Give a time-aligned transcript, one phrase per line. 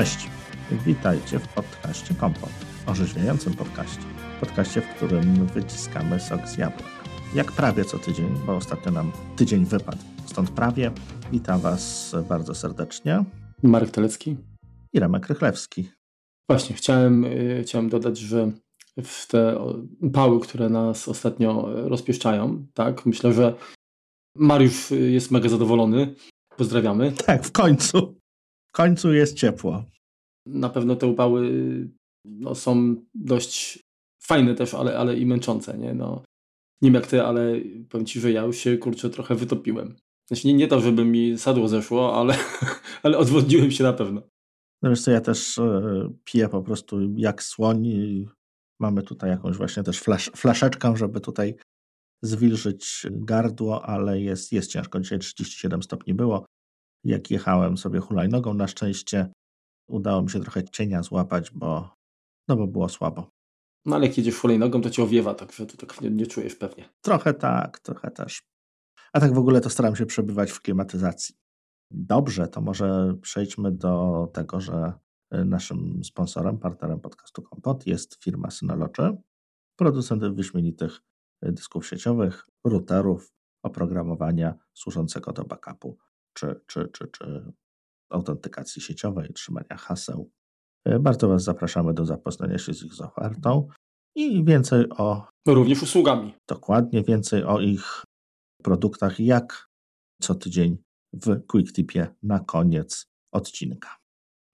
[0.00, 0.28] Cześć,
[0.86, 2.50] witajcie w podcaście Kompot,
[2.86, 4.02] orzeźwiającym podcaście.
[4.40, 6.88] Podcaście, w którym wyciskamy sok z jabłek.
[7.34, 10.92] Jak prawie co tydzień, bo ostatnio nam tydzień wypadł, stąd prawie.
[11.32, 13.24] Witam Was bardzo serdecznie.
[13.62, 14.36] Marek Telecki
[14.92, 15.88] i Remek Rychlewski.
[16.48, 18.50] Właśnie, chciałem, y, chciałem dodać, że
[19.04, 19.58] w te
[20.12, 23.54] pały, które nas ostatnio rozpieszczają, tak, myślę, że
[24.36, 26.14] Mariusz jest mega zadowolony.
[26.56, 27.12] Pozdrawiamy.
[27.12, 28.19] Tak, w końcu.
[28.72, 29.84] W końcu jest ciepło.
[30.46, 31.50] Na pewno te upały
[32.24, 33.78] no, są dość
[34.22, 35.78] fajne też, ale, ale i męczące.
[35.78, 35.94] Nie?
[35.94, 36.22] No,
[36.82, 37.54] nie wiem jak ty, ale
[37.88, 39.96] powiem ci, że ja już się kurczę trochę wytopiłem.
[40.28, 42.34] Znaczy nie, nie to, żeby mi sadło zeszło, ale,
[43.02, 44.22] ale odwodniłem się na pewno.
[44.82, 47.88] No wiesz co, ja też e, piję po prostu jak słoń.
[48.80, 51.54] Mamy tutaj jakąś właśnie też flasz, flaszeczkę, żeby tutaj
[52.22, 55.00] zwilżyć gardło, ale jest, jest ciężko.
[55.00, 56.46] Dzisiaj 37 stopni było.
[57.04, 59.32] Jak jechałem sobie hulajnogą, na szczęście
[59.88, 61.96] udało mi się trochę cienia złapać, bo,
[62.48, 63.30] no bo było słabo.
[63.86, 66.88] No ale jak jedziesz hulajnogą, to cię owiewa, także to tak nie, nie czujesz pewnie.
[67.00, 68.42] Trochę tak, trochę też.
[69.12, 71.34] A tak w ogóle to staram się przebywać w klimatyzacji.
[71.90, 74.92] Dobrze, to może przejdźmy do tego, że
[75.34, 79.16] y, naszym sponsorem, partnerem podcastu Kompot jest firma Synology,
[79.76, 81.00] producent wyśmienitych
[81.44, 85.98] y, dysków sieciowych, routerów, oprogramowania służącego do backupu
[86.40, 87.52] czy, czy, czy, czy
[88.10, 90.30] autentykacji sieciowej, trzymania haseł.
[90.88, 93.68] Y, bardzo Was zapraszamy do zapoznania się z ich ofertą
[94.14, 95.28] i więcej o.
[95.46, 96.34] Również usługami.
[96.48, 98.04] Dokładnie, więcej o ich
[98.62, 99.68] produktach, jak
[100.22, 100.78] co tydzień
[101.12, 103.96] w QuickTipie na koniec odcinka.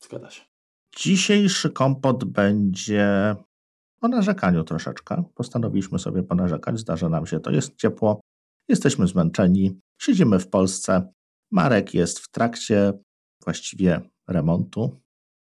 [0.02, 0.42] Zgadza się.
[0.96, 3.36] Dzisiejszy kompot będzie
[4.00, 5.24] o narzekaniu troszeczkę.
[5.34, 7.50] Postanowiliśmy sobie ponarzekać, zdarza nam się to.
[7.50, 8.20] Jest ciepło,
[8.68, 11.12] jesteśmy zmęczeni, siedzimy w Polsce.
[11.50, 12.92] Marek jest w trakcie
[13.44, 15.00] właściwie remontu,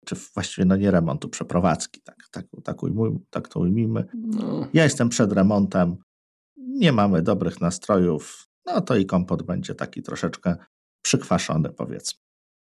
[0.05, 4.05] czy właściwie no nie remontu, przeprowadzki, tak, tak, tak, ujmujmy, tak to ujmijmy.
[4.13, 4.67] No.
[4.73, 5.97] Ja jestem przed remontem,
[6.57, 10.55] nie mamy dobrych nastrojów, no to i kompot będzie taki troszeczkę
[11.01, 12.19] przykwaszone, powiedzmy.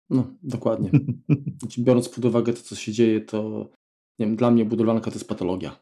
[0.10, 0.90] No, dokładnie.
[1.60, 3.70] Znaczy, biorąc pod uwagę to, co się dzieje, to
[4.20, 5.80] nie wiem, dla mnie budowlanka to jest patologia.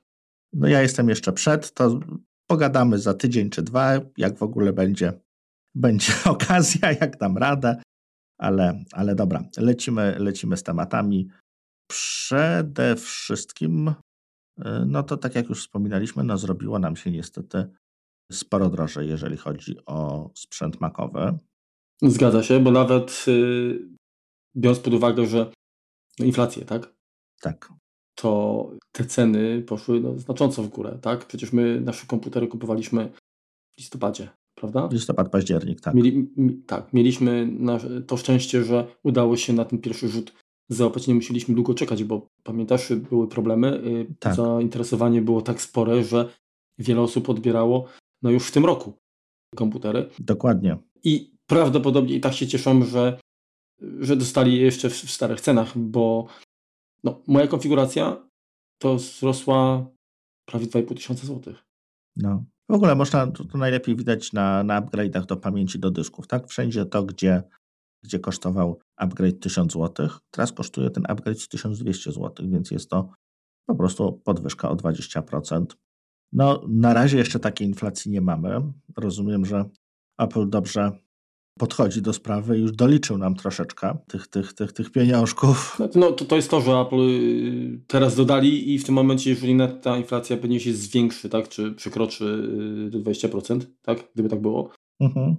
[0.54, 2.00] No ja jestem jeszcze przed, to
[2.48, 5.14] pogadamy za tydzień czy dwa, jak w ogóle będzie,
[5.76, 7.82] będzie okazja, jak dam radę,
[8.40, 11.30] ale, ale dobra, lecimy, lecimy z tematami.
[11.92, 13.94] Przede wszystkim, y,
[14.86, 17.70] no to tak jak już wspominaliśmy, no zrobiło nam się niestety
[18.32, 21.38] sporo drożej, jeżeli chodzi o sprzęt makowy.
[22.02, 23.90] Zgadza się, bo nawet yy,
[24.56, 25.52] biorąc pod uwagę, że
[26.20, 26.94] inflację, tak?
[27.42, 27.74] Tak.
[28.16, 31.26] To te ceny poszły no, znacząco w górę, tak?
[31.26, 33.12] Przecież my nasze komputery kupowaliśmy
[33.72, 34.30] w listopadzie,
[34.64, 34.90] prawda?
[34.92, 35.94] Listopad, październik, tak.
[35.94, 37.50] Mieli, mi, tak, mieliśmy
[38.08, 40.34] to szczęście, że udało się na ten pierwszy rzut
[40.70, 41.08] załapać.
[41.08, 43.82] Nie musieliśmy długo czekać, bo pamiętasz, były problemy.
[43.84, 44.36] Yy, tak.
[44.36, 46.30] Zainteresowanie było tak spore, że
[46.78, 47.88] wiele osób odbierało
[48.22, 48.94] no już w tym roku
[49.56, 50.10] komputery.
[50.20, 50.78] Dokładnie.
[51.04, 53.20] I prawdopodobnie i tak się cieszą, że,
[54.00, 56.28] że dostali je jeszcze w, w starych cenach, bo
[57.04, 58.28] no, moja konfiguracja
[58.82, 59.86] to wzrosła
[60.46, 61.66] prawie 2,5 tysiąca złotych.
[62.16, 62.44] No.
[62.70, 66.48] W ogóle można, to, to najlepiej widać na, na upgrade'ach do pamięci do dysków, tak?
[66.48, 67.44] Wszędzie to, gdzie,
[68.04, 73.10] gdzie kosztował upgrade 1000 zł, teraz kosztuje ten upgrade 1200 zł, więc jest to
[73.66, 75.66] po prostu podwyżka o 20%.
[76.32, 78.62] No, na razie jeszcze takiej inflacji nie mamy.
[78.98, 79.66] Rozumiem, że
[80.18, 80.92] Apple dobrze
[81.60, 85.78] podchodzi do sprawy i już doliczył nam troszeczkę tych, tych, tych, tych pieniążków.
[85.80, 89.30] No, no to, to jest to, że Apple y, teraz dodali i w tym momencie,
[89.30, 92.50] jeżeli ta inflacja pewnie się zwiększy, tak, czy przekroczy
[92.92, 95.36] 20%, y, tak, gdyby tak było, mhm.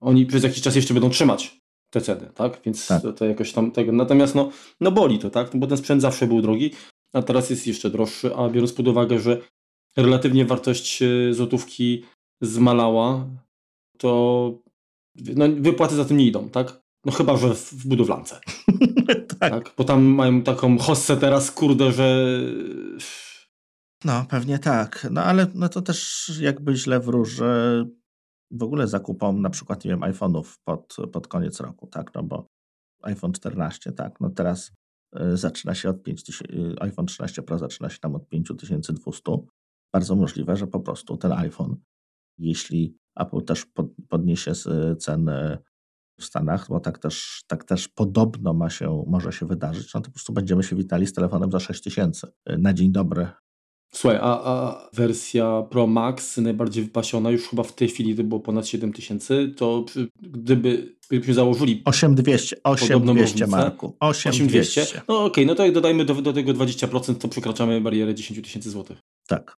[0.00, 1.60] oni przez jakiś czas jeszcze będą trzymać
[1.90, 3.02] te ceny, tak, więc tak.
[3.02, 4.50] To, to, jakoś tam tego, natomiast no,
[4.80, 6.70] no boli to, tak, bo ten sprzęt zawsze był drogi,
[7.12, 9.40] a teraz jest jeszcze droższy, a biorąc pod uwagę, że
[9.96, 12.04] relatywnie wartość y, złotówki
[12.40, 13.26] zmalała,
[13.98, 14.63] to
[15.36, 16.80] no, wypłaty za tym nie idą, tak?
[17.04, 18.40] No chyba, że w, budowlance.
[19.40, 19.50] tak.
[19.50, 19.74] tak.
[19.78, 22.38] Bo tam mają taką hossę teraz, kurde, że...
[24.04, 25.06] No, pewnie tak.
[25.10, 27.86] No ale no to też jakby źle wróży
[28.50, 32.14] w ogóle zakupom na przykład, nie wiem, iPhone'ów pod, pod koniec roku, tak?
[32.14, 32.46] No bo
[33.02, 34.20] iPhone 14, tak?
[34.20, 34.72] No teraz
[35.32, 39.22] y, zaczyna się od 5000, y, iPhone 13 Pro zaczyna się tam od 5200.
[39.92, 41.76] Bardzo możliwe, że po prostu ten iPhone,
[42.38, 43.66] jeśli Apple też
[44.08, 44.52] podniesie
[44.98, 45.58] ceny
[46.20, 50.06] w Stanach, bo tak też, tak też podobno ma się, może się wydarzyć, no to
[50.06, 52.26] po prostu będziemy się witali z telefonem za 6 tysięcy
[52.58, 53.28] na dzień dobry.
[53.94, 58.40] Słuchaj, a, a wersja Pro Max najbardziej wypasiona już chyba w tej chwili to było
[58.40, 59.84] ponad 7000, to
[60.22, 63.96] gdyby, gdybyśmy założyli 8200, 8200 Marku.
[64.00, 64.80] 8200.
[64.80, 65.02] 8200.
[65.08, 68.42] No okej, okay, no to jak dodajmy do, do tego 20%, to przekraczamy barierę 10
[68.42, 68.98] tysięcy złotych.
[69.26, 69.56] Tak.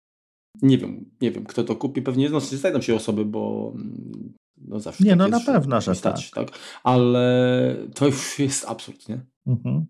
[0.66, 2.02] Nie wiem, nie wiem, kto to kupi.
[2.02, 3.74] Pewnie no, znajdą się osoby, bo
[4.58, 5.04] no zawsze.
[5.04, 6.50] Nie, no na pewno, że stać, tak.
[6.50, 6.60] tak.
[6.84, 9.26] Ale to już jest absurd, nie?
[9.48, 9.86] Mhm.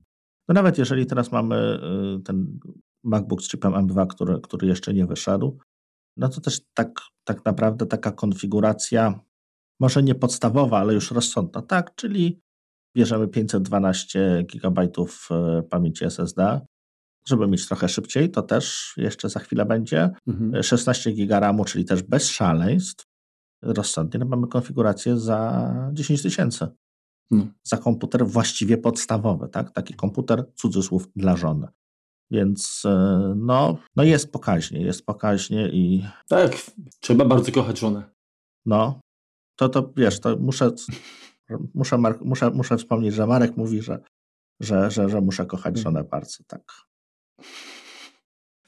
[0.47, 1.79] No nawet jeżeli teraz mamy
[2.19, 2.59] y, ten
[3.03, 5.59] MacBook z chipem M2, który, który jeszcze nie wyszedł,
[6.17, 9.19] no to też tak, tak naprawdę taka konfiguracja,
[9.79, 12.41] może nie podstawowa, ale już rozsądna, tak, czyli
[12.97, 16.61] bierzemy 512 GB y, pamięci SSD,
[17.27, 20.09] żeby mieć trochę szybciej, to też jeszcze za chwilę będzie.
[20.27, 20.63] Mhm.
[20.63, 23.05] 16 GB RAMu, czyli też bez szaleństw.
[23.61, 26.67] Rozsądnie no mamy konfigurację za 10 tysięcy.
[27.31, 27.47] No.
[27.63, 29.71] Za komputer właściwie podstawowy, tak?
[29.71, 31.67] Taki komputer, cudzysłów, dla żony.
[32.31, 36.05] Więc e, no, no jest pokaźnie, jest pokaźnie i...
[36.27, 36.51] Tak,
[36.99, 38.03] trzeba bardzo kochać żonę.
[38.65, 38.99] No,
[39.55, 40.71] to, to wiesz, to muszę,
[41.73, 43.99] muszę, muszę, muszę wspomnieć, że Marek mówi, że,
[44.59, 45.83] że, że, że muszę kochać mm.
[45.83, 46.61] żonę bardzo, tak.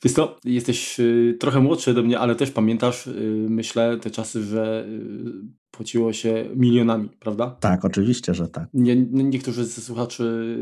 [0.04, 4.44] Wiesz co, jesteś y, trochę młodszy ode mnie, ale też pamiętasz, y, myślę, te czasy,
[4.44, 5.32] że y,
[5.72, 7.58] płaciło się milionami, prawda?
[7.60, 8.70] Tak, oczywiście, że tak.
[8.74, 10.58] Nie, niektórzy ze słuchaczy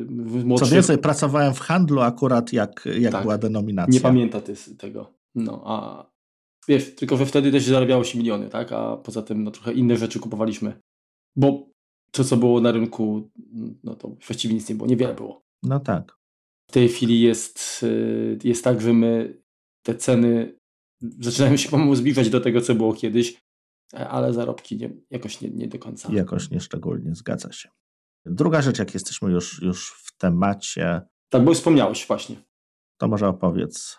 [0.45, 0.69] młodszych...
[0.69, 3.93] Co więcej, pracowałem w handlu akurat, jak, jak tak, była denominacja.
[3.93, 5.13] Nie pamięta ty tego.
[5.35, 6.05] No, a
[6.67, 8.71] wiesz, tylko że wtedy też zarabiało się miliony, tak?
[8.71, 10.73] A poza tym no, trochę inne rzeczy kupowaliśmy.
[11.35, 11.69] Bo
[12.11, 13.29] to, co było na rynku,
[13.83, 15.41] no to właściwie nic nie było, niewiele było.
[15.63, 16.17] No tak
[16.69, 19.41] w tej chwili jest, y, jest tak, że my
[19.85, 20.59] te ceny
[21.19, 23.41] zaczynają się pomału zbliżać do tego, co było kiedyś,
[23.93, 26.09] ale zarobki nie, jakoś nie, nie do końca.
[26.13, 27.69] Jakoś nieszczególnie, zgadza się.
[28.25, 31.01] Druga rzecz, jak jesteśmy już, już w temacie.
[31.29, 32.35] Tak, bo wspomniałeś właśnie.
[32.97, 33.97] To może opowiedz.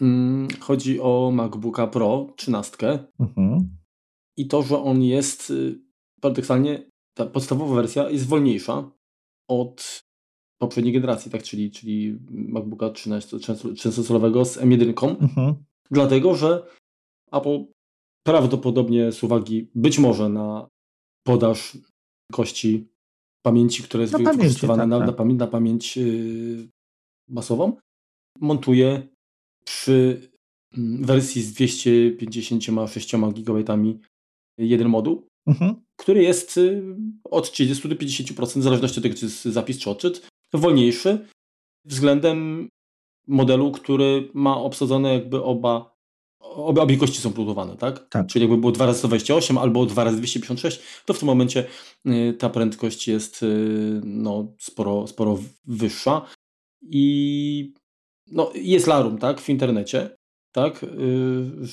[0.00, 2.98] Mm, chodzi o MacBooka Pro 13.
[3.20, 3.76] Mhm.
[4.36, 5.80] I to, że on jest y,
[6.20, 8.90] paradoksalnie, ta podstawowa wersja jest wolniejsza
[9.48, 10.04] od
[10.62, 15.54] poprzedniej generacji, tak, czyli, czyli MacBooka 13-calowego z M1, mhm.
[15.90, 16.66] dlatego że
[17.32, 17.64] Apple
[18.26, 20.68] prawdopodobnie z uwagi być może na
[21.26, 21.78] podaż
[22.32, 22.88] kości
[23.42, 25.06] pamięci, która jest wykorzystywana tak, na, tak.
[25.06, 26.68] na, pamięć, na pamięć yy,
[27.28, 27.76] masową,
[28.40, 29.08] montuje
[29.64, 30.28] przy
[30.76, 33.12] mm, wersji z 256
[33.44, 33.76] GB
[34.58, 35.74] jeden moduł, mhm.
[35.96, 36.82] który jest y,
[37.24, 41.26] od 30 do 50%, w zależności od tego, czy jest zapis czy odczyt, wolniejszy
[41.84, 42.68] względem
[43.28, 45.96] modelu, który ma obsadzone jakby oba,
[46.40, 48.08] obie, obie kości są plutowane, tak?
[48.08, 48.26] tak?
[48.26, 51.64] Czyli jakby było 2 razy 128 albo 2 razy 256, to w tym momencie
[52.06, 56.26] y, ta prędkość jest y, no, sporo, sporo wyższa
[56.82, 57.74] i
[58.26, 60.16] no, jest larum, tak, w internecie,
[60.52, 60.82] tak?
[60.82, 60.86] Y,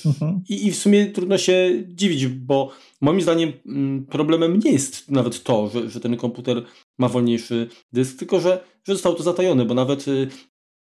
[0.05, 0.41] mhm.
[0.49, 2.71] I, I w sumie trudno się dziwić, bo
[3.01, 6.63] moim zdaniem mm, problemem nie jest nawet to, że, że ten komputer
[6.97, 10.27] ma wolniejszy dysk, tylko że, że zostało to zatajone, bo nawet y,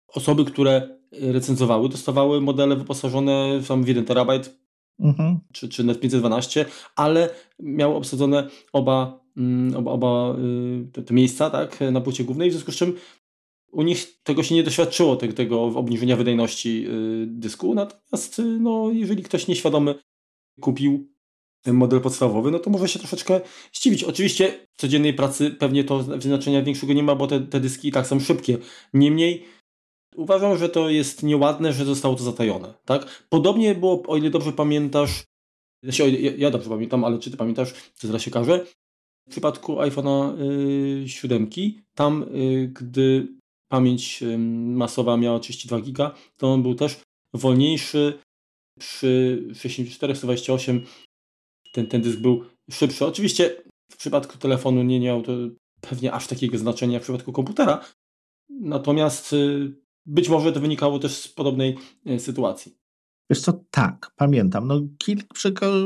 [0.08, 4.60] osoby, które recenzowały, dostawały modele wyposażone w sam 1 terabajt
[5.00, 5.40] mhm.
[5.54, 6.66] czy, czy net 512,
[6.96, 12.50] ale miały obsadzone oba, mm, oba, oba y, te, te, miejsca tak, na płycie głównej,
[12.50, 12.94] w związku z czym
[13.72, 17.74] u nich tego się nie doświadczyło, tego, tego obniżenia wydajności y, dysku.
[17.74, 19.96] Natomiast y, no, jeżeli ktoś nieświadomy
[20.62, 21.17] kupił
[21.74, 23.42] model podstawowy, no to może się troszeczkę
[23.74, 24.04] zdziwić.
[24.04, 27.92] Oczywiście w codziennej pracy pewnie to znaczenia większego nie ma, bo te, te dyski i
[27.92, 28.58] tak są szybkie.
[28.94, 29.46] Niemniej
[30.16, 32.74] uważam, że to jest nieładne, że zostało to zatajone.
[32.86, 33.26] Tak?
[33.30, 35.24] Podobnie było, o ile dobrze pamiętasz,
[35.84, 36.06] ja,
[36.38, 38.66] ja dobrze pamiętam, ale czy ty pamiętasz, co zaraz się każe,
[39.28, 40.42] w przypadku iPhone'a
[41.04, 41.50] y, 7,
[41.94, 43.28] tam y, gdy
[43.68, 44.24] pamięć
[44.58, 47.00] masowa miała 32 giga, to on był też
[47.34, 48.20] wolniejszy.
[48.80, 50.86] Przy 64, 128
[51.72, 53.06] ten, ten dysk był szybszy.
[53.06, 55.32] Oczywiście w przypadku telefonu nie miał to
[55.82, 57.86] pewnie aż takiego znaczenia w przypadku komputera.
[58.50, 59.74] Natomiast y,
[60.06, 62.78] być może to wynikało też z podobnej y, sytuacji.
[63.30, 64.68] Wiesz co, tak, pamiętam.
[64.68, 65.26] No, kilk,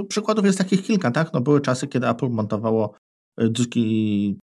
[0.10, 1.34] przykładów jest takich kilka, tak?
[1.34, 2.94] No, były czasy, kiedy Apple montowało
[3.42, 4.40] y, dyski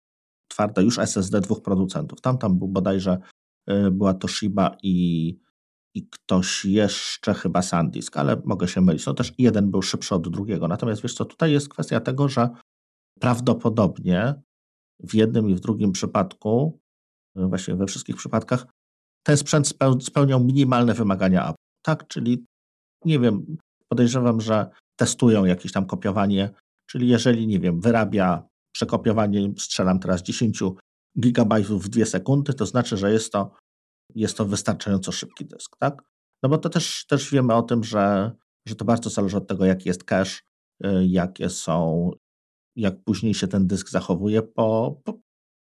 [0.49, 2.21] twarde już SSD dwóch producentów.
[2.21, 3.19] Tam tam był bodajże
[3.91, 5.39] była Toshiba i,
[5.95, 9.07] i ktoś jeszcze chyba SanDisk, ale mogę się mylić.
[9.07, 10.69] No też jeden był szybszy od drugiego.
[10.69, 12.49] Natomiast wiesz co, tutaj jest kwestia tego, że
[13.21, 14.35] prawdopodobnie
[15.01, 16.81] w jednym i w drugim przypadku,
[17.37, 18.67] e, właśnie we wszystkich przypadkach,
[19.27, 21.63] ten sprzęt spełniał minimalne wymagania Apple.
[21.85, 22.45] Tak, czyli
[23.05, 23.57] nie wiem,
[23.89, 26.51] podejrzewam, że testują jakieś tam kopiowanie,
[26.91, 30.63] czyli jeżeli, nie wiem, wyrabia przekopiowanie, strzelam teraz 10
[31.21, 33.51] gigabajtów w 2 sekundy, to znaczy, że jest to,
[34.15, 36.03] jest to wystarczająco szybki dysk, tak?
[36.43, 38.33] No bo to też, też wiemy o tym, że,
[38.69, 40.41] że to bardzo zależy od tego, jaki jest cache,
[41.03, 42.11] jakie są,
[42.77, 45.19] jak później się ten dysk zachowuje po, po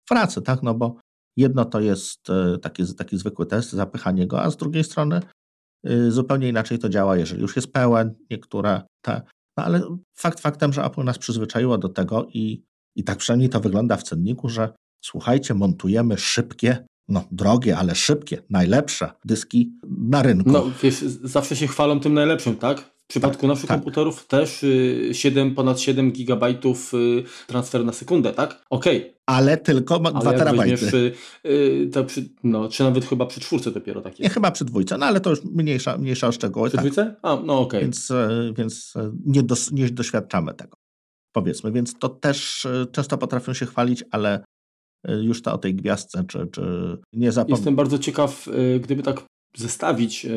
[0.10, 0.64] pracy, tak?
[0.64, 0.96] No bo
[1.38, 2.28] jedno to jest
[2.62, 5.20] taki, taki zwykły test, zapychanie go, a z drugiej strony
[6.10, 9.22] zupełnie inaczej to działa, jeżeli już jest pełen, niektóre te.
[9.58, 9.82] No ale
[10.18, 12.64] fakt faktem, że Apple nas przyzwyczaiło do tego i,
[12.96, 14.74] i tak przynajmniej to wygląda w cenniku, że
[15.04, 20.52] słuchajcie, montujemy szybkie, no drogie, ale szybkie, najlepsze dyski na rynku.
[20.52, 22.96] No wiesz, zawsze się chwalą tym najlepszym, tak?
[23.06, 23.78] W przypadku tak, naszych tak.
[23.78, 24.66] komputerów też
[25.12, 28.62] 7, y, ponad 7 gigabajtów y, transfer na sekundę, tak?
[28.70, 28.98] Okej.
[28.98, 29.16] Okay.
[29.26, 31.12] Ale tylko ma 2 terabajty.
[31.44, 34.24] Yy, to przy, no, czy nawet chyba przy czwórce dopiero takie.
[34.24, 36.70] Nie, chyba przy dwójce, no ale to już mniejsza, mniejsza szczegóły.
[36.70, 36.86] Przy tak.
[36.86, 37.16] dwójce?
[37.22, 37.66] A, no okej.
[37.68, 37.82] Okay.
[37.82, 40.78] Więc, e, więc e, nie, dos, nie doświadczamy tego,
[41.32, 41.72] powiedzmy.
[41.72, 44.44] Więc to też e, często potrafią się chwalić, ale
[45.24, 47.58] już to o tej gwiazdce, czy, czy nie zapomnę.
[47.58, 48.48] Jestem bardzo ciekaw,
[48.82, 49.26] gdyby tak
[49.58, 50.28] zestawić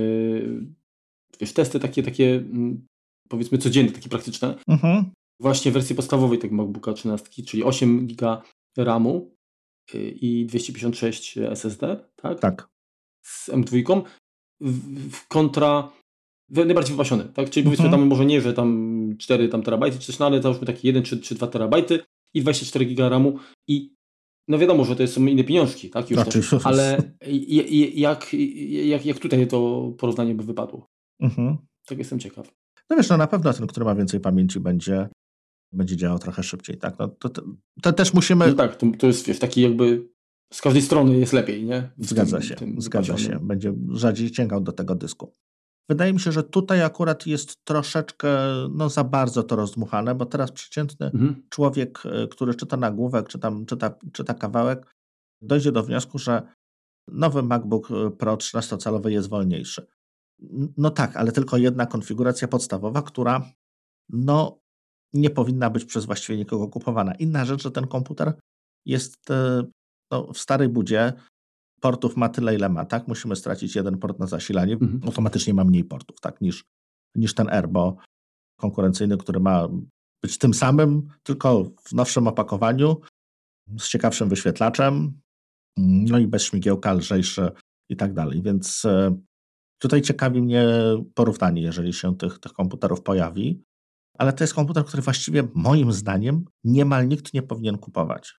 [1.40, 2.86] wiesz, testy takie, takie mm,
[3.28, 4.54] powiedzmy codzienne, takie praktyczne.
[4.68, 5.04] Mhm.
[5.40, 8.42] Właśnie wersji podstawowej tego MacBooka 13, czyli 8 GB
[8.76, 9.34] RAMu
[9.94, 12.40] y, i 256 SSD, tak?
[12.40, 12.68] Tak.
[13.22, 14.02] Z M2
[15.10, 15.92] w kontra
[16.50, 17.50] najbardziej wypasiony, tak?
[17.50, 18.00] Czyli powiedzmy mhm.
[18.00, 21.02] tam może nie, że tam 4 tam terabajty czy coś, no ale załóżmy taki 1
[21.02, 22.00] czy, czy 2 terabajty
[22.34, 23.94] i 24 GB RAMu i
[24.48, 26.10] no wiadomo, że to są inne pieniążki, tak?
[26.10, 27.12] Już znaczy, też, ale
[27.94, 28.34] jak,
[28.68, 30.90] jak, jak tutaj to porównanie by wypadło?
[31.20, 31.56] Mhm.
[31.86, 32.54] Tak jestem ciekaw.
[32.90, 35.08] No wiesz, no na pewno ten, który ma więcej pamięci będzie,
[35.72, 36.98] będzie działał trochę szybciej, tak?
[36.98, 37.42] No to, to,
[37.82, 38.46] to też musimy...
[38.46, 40.08] No tak, to, to jest wiesz, taki jakby
[40.52, 41.90] z każdej strony jest lepiej, nie?
[41.98, 43.38] W zgadza tym, się, tym zgadza się.
[43.42, 45.32] Będzie rzadziej sięgał do tego dysku.
[45.88, 48.28] Wydaje mi się, że tutaj akurat jest troszeczkę
[48.70, 51.42] no, za bardzo to rozdmuchane, bo teraz przeciętny mhm.
[51.50, 54.94] człowiek, e, który czyta nagłówek, czy tam czyta, czyta kawałek,
[55.42, 56.42] dojdzie do wniosku, że
[57.08, 59.86] nowy MacBook Pro 13-calowy jest wolniejszy.
[60.76, 63.50] No tak, ale tylko jedna konfiguracja podstawowa, która
[64.08, 64.58] no,
[65.12, 67.14] nie powinna być przez właściwie nikogo kupowana.
[67.14, 68.32] Inna rzecz, że ten komputer
[68.86, 69.64] jest e,
[70.10, 71.12] no, w starej budzie,
[71.80, 73.08] portów ma tyle, ile ma, tak?
[73.08, 75.00] Musimy stracić jeden port na zasilanie, mhm.
[75.04, 76.64] automatycznie ma mniej portów, tak, niż,
[77.14, 77.96] niż ten R, bo
[78.60, 79.68] konkurencyjny, który ma
[80.22, 83.00] być tym samym, tylko w nowszym opakowaniu,
[83.78, 85.20] z ciekawszym wyświetlaczem,
[85.76, 87.50] no i bez śmigiełka, lżejszy
[87.88, 88.42] i tak dalej.
[88.42, 89.18] Więc e,
[89.78, 90.66] Tutaj ciekawi mnie
[91.14, 93.62] porównanie, jeżeli się tych, tych komputerów pojawi,
[94.18, 98.34] ale to jest komputer, który właściwie moim zdaniem niemal nikt nie powinien kupować,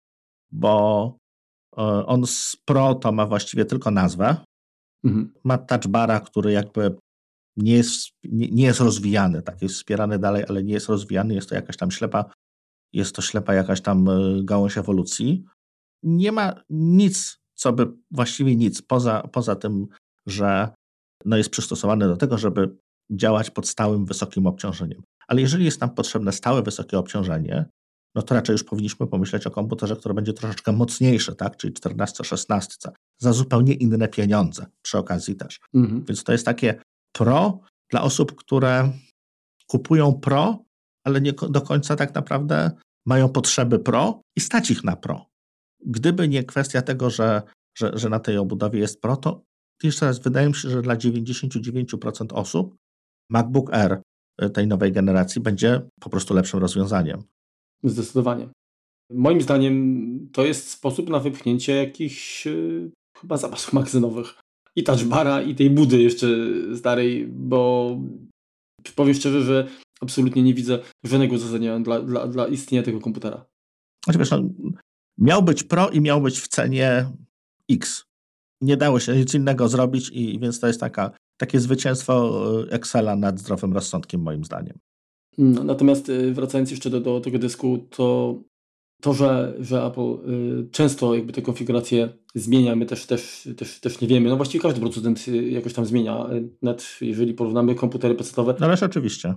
[0.51, 1.17] bo
[2.07, 4.37] on z Pro to ma właściwie tylko nazwę.
[5.05, 5.33] Mhm.
[5.45, 6.97] Ma touchbara, który jakby
[7.57, 11.49] nie jest, nie, nie, jest rozwijany, tak jest wspierany dalej, ale nie jest rozwijany, jest
[11.49, 12.25] to jakaś tam ślepa,
[12.93, 15.45] jest to ślepa jakaś tam e, gałąź ewolucji.
[16.03, 19.87] Nie ma nic, co by, właściwie nic, poza, poza tym,
[20.27, 20.71] że
[21.25, 22.77] no jest przystosowany do tego, żeby
[23.11, 25.03] działać pod stałym wysokim obciążeniem.
[25.29, 27.65] Ale jeżeli jest nam potrzebne stałe wysokie obciążenie,
[28.19, 31.57] no to raczej już powinniśmy pomyśleć o komputerze, który będzie troszeczkę mocniejszy, tak?
[31.57, 35.61] czyli 14-16, za zupełnie inne pieniądze przy okazji też.
[35.75, 36.05] Mhm.
[36.05, 36.81] Więc to jest takie
[37.13, 37.61] pro
[37.91, 38.93] dla osób, które
[39.67, 40.65] kupują pro,
[41.05, 42.71] ale nie do końca tak naprawdę
[43.07, 45.27] mają potrzeby pro i stać ich na pro.
[45.87, 47.43] Gdyby nie kwestia tego, że,
[47.79, 49.43] że, że na tej obudowie jest pro, to
[49.83, 52.77] jeszcze raz, wydaje mi się, że dla 99% osób
[53.31, 54.03] MacBook Air
[54.39, 57.23] e, tej nowej generacji będzie po prostu lepszym rozwiązaniem.
[57.85, 58.49] Zdecydowanie.
[59.11, 64.35] Moim zdaniem to jest sposób na wypchnięcie jakichś yy, chyba zapasów magazynowych.
[64.77, 66.27] I touchbara, i tej budy jeszcze
[66.77, 67.91] starej, bo
[68.97, 69.69] powiem szczerze, że
[70.01, 73.45] absolutnie nie widzę żadnego uzasadnienia dla, dla, dla istnienia tego komputera.
[74.05, 74.43] Znaczy wiesz, no,
[75.19, 77.13] miał być Pro i miał być w cenie
[77.71, 78.09] X
[78.61, 83.17] nie dało się nic innego zrobić i więc to jest taka, takie zwycięstwo e, Excela
[83.17, 84.79] nad zdrowym rozsądkiem moim zdaniem.
[85.39, 88.39] No, natomiast e, wracając jeszcze do, do tego dysku, to
[89.01, 94.01] to, że, że Apple y, często jakby te konfiguracje zmienia, my też, też, też, też
[94.01, 94.29] nie wiemy.
[94.29, 96.27] No właściwie każdy producent jakoś tam zmienia,
[96.63, 98.55] nawet jeżeli porównamy komputery PC-owe.
[98.61, 99.35] Ależ oczywiście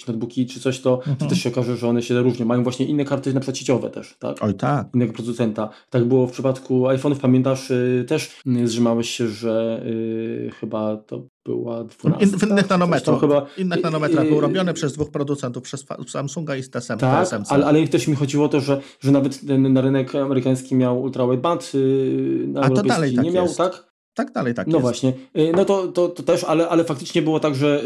[0.00, 1.16] notebooki czy coś, to, mhm.
[1.16, 2.46] to też się okaże, że one się różnią.
[2.46, 4.36] Mają właśnie inne karty na przykład sieciowe też, tak?
[4.40, 4.88] Oj tak.
[4.94, 5.68] Innego producenta.
[5.90, 11.84] Tak było w przypadku iPhone'ów, pamiętasz, y, też zrzymałeś się, że y, chyba to była
[11.84, 12.24] 12.
[12.24, 13.20] In, w innych nanometrach.
[13.20, 17.52] Chyba, innych nanometrach był robiony przez dwóch producentów, przez Samsunga i TSM, tak, TSMC.
[17.52, 21.02] Ale, ale też mi chodziło o to, że, że nawet ten, na rynek amerykański miał
[21.02, 23.92] ultra wideband, yy, na A to dalej tak nie miał, tak?
[24.14, 24.82] Tak dalej, tak No jest.
[24.82, 25.12] właśnie.
[25.38, 27.82] Y, no to, to, to też, ale, ale faktycznie było tak, że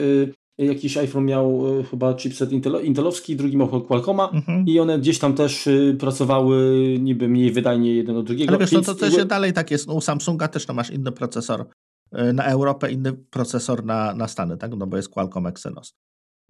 [0.59, 4.67] jakiś iPhone miał e, chyba chipset Intel, Intelowski, drugi miał Qualcomma mhm.
[4.67, 8.51] i one gdzieś tam też y, pracowały niby mniej wydajnie jeden od drugiego.
[8.51, 9.87] Ale wiesz, no to też dalej tak jest.
[9.87, 14.29] No, u Samsunga też to masz inny procesor y, na Europę, inny procesor na, na
[14.29, 14.77] Stany, tak?
[14.77, 15.95] no bo jest Qualcomm Exynos.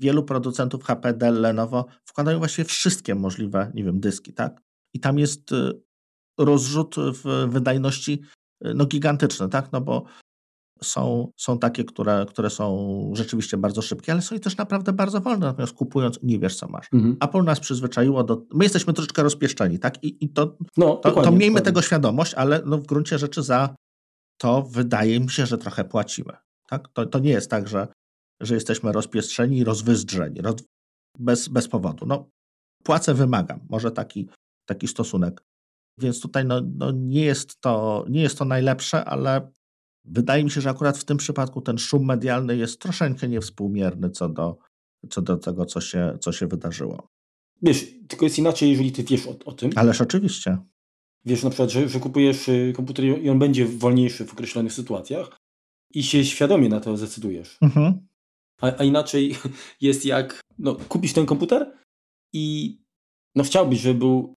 [0.01, 4.63] Wielu producentów HP, Dell, Lenovo wkładają właściwie wszystkie możliwe, nie wiem, dyski, tak?
[4.95, 5.81] I tam jest y,
[6.39, 8.23] rozrzut w wydajności
[8.75, 9.73] no gigantyczny, tak?
[9.73, 10.05] No bo
[10.83, 15.21] są, są takie, które, które są rzeczywiście bardzo szybkie, ale są i też naprawdę bardzo
[15.21, 15.47] wolne.
[15.47, 16.87] Natomiast kupując, nie wiesz, co masz.
[16.93, 17.17] Mhm.
[17.21, 18.43] Apple nas przyzwyczaiło do.
[18.55, 20.05] My jesteśmy troszeczkę rozpieszczeni, tak?
[20.05, 21.61] I, i to, no, to, to miejmy dokładnie.
[21.61, 23.75] tego świadomość, ale no w gruncie rzeczy za
[24.39, 26.33] to wydaje mi się, że trochę płacimy.
[26.69, 26.89] Tak?
[26.89, 27.89] To, to nie jest tak, że,
[28.41, 30.55] że jesteśmy rozpieszczeni i rozwyzdrzeni roz,
[31.19, 32.07] bez, bez powodu.
[32.07, 32.29] No,
[32.85, 33.61] płacę wymagam.
[33.69, 34.29] Może taki,
[34.67, 35.45] taki stosunek.
[36.01, 39.51] Więc tutaj no, no nie, jest to, nie jest to najlepsze, ale
[40.07, 44.29] Wydaje mi się, że akurat w tym przypadku ten szum medialny jest troszeczkę niewspółmierny co
[44.29, 44.59] do,
[45.11, 47.09] co do tego, co się, co się wydarzyło.
[47.63, 49.71] Wiesz, tylko jest inaczej, jeżeli ty wiesz o, o tym.
[49.77, 50.59] Ależ oczywiście.
[51.25, 55.37] Wiesz na przykład, że, że kupujesz y, komputer i on będzie wolniejszy w określonych sytuacjach
[55.95, 57.59] i się świadomie na to zdecydujesz.
[57.63, 58.07] Mhm.
[58.61, 59.37] A, a, inaczej
[59.81, 61.73] jest jak no, kupisz ten komputer
[62.33, 62.77] i
[63.35, 64.35] no chciałbyś, żeby był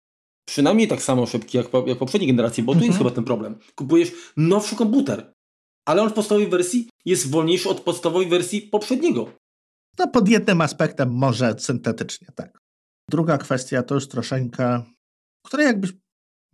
[0.48, 2.82] przynajmniej tak samo szybki jak, jak poprzedniej generacji, bo mhm.
[2.82, 3.60] tu jest chyba ten problem.
[3.76, 5.34] Kupujesz nowszy komputer,
[5.90, 9.32] ale on w podstawowej wersji jest wolniejszy od podstawowej wersji poprzedniego.
[10.00, 12.60] No pod jednym aspektem może syntetycznie, tak.
[13.10, 14.84] Druga kwestia to już troszeczkę,
[15.46, 15.88] która jakby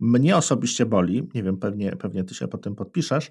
[0.00, 3.30] mnie osobiście boli, nie wiem, pewnie, pewnie ty się po tym podpiszesz,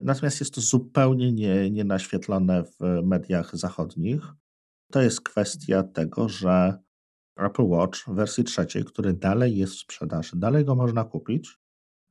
[0.00, 4.22] natomiast jest to zupełnie nie, nienaświetlone w mediach zachodnich.
[4.92, 6.78] To jest kwestia tego, że
[7.36, 11.58] Apple Watch w wersji trzeciej, który dalej jest w sprzedaży, dalej go można kupić,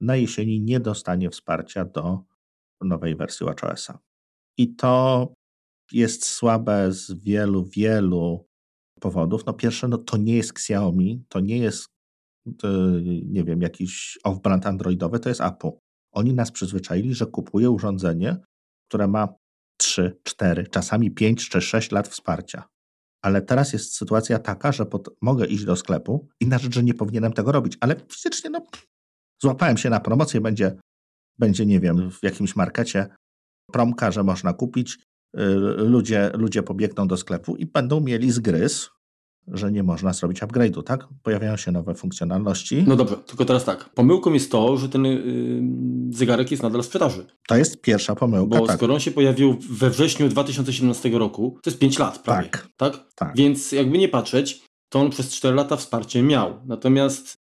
[0.01, 2.23] na jesieni nie dostanie wsparcia do
[2.81, 3.99] nowej wersji WatchOSa.
[4.57, 5.33] I to
[5.91, 8.47] jest słabe z wielu, wielu
[8.99, 9.45] powodów.
[9.45, 11.87] No pierwsze, no to nie jest Xiaomi, to nie jest,
[12.57, 12.67] to,
[13.25, 15.71] nie wiem, jakiś off-brand androidowy, to jest Apple.
[16.11, 18.37] Oni nas przyzwyczaili, że kupuje urządzenie,
[18.89, 19.27] które ma
[19.77, 22.63] 3, 4, czasami 5 czy 6 lat wsparcia.
[23.21, 26.83] Ale teraz jest sytuacja taka, że pod, mogę iść do sklepu i na rzecz, że
[26.83, 28.65] nie powinienem tego robić, ale fizycznie no,
[29.41, 30.77] złapałem się na promocję, będzie
[31.39, 33.07] będzie, nie wiem, w jakimś markecie
[33.71, 34.97] promka, że można kupić,
[35.37, 35.43] y,
[35.77, 38.89] ludzie, ludzie pobiegną do sklepu i będą mieli zgryz,
[39.47, 41.07] że nie można zrobić upgrade'u, tak?
[41.23, 42.83] Pojawiają się nowe funkcjonalności.
[42.87, 43.89] No dobrze, tylko teraz tak.
[43.89, 47.25] Pomyłką jest to, że ten yy, zegarek jest nadal w sprzedaży.
[47.47, 48.75] To jest pierwsza pomyłka, Bo tak.
[48.75, 52.67] skoro on się pojawił we wrześniu 2017 roku, to jest 5 lat prawie, tak.
[52.77, 53.05] tak?
[53.15, 53.35] tak?
[53.35, 56.61] Więc jakby nie patrzeć, to on przez 4 lata wsparcie miał.
[56.65, 57.37] Natomiast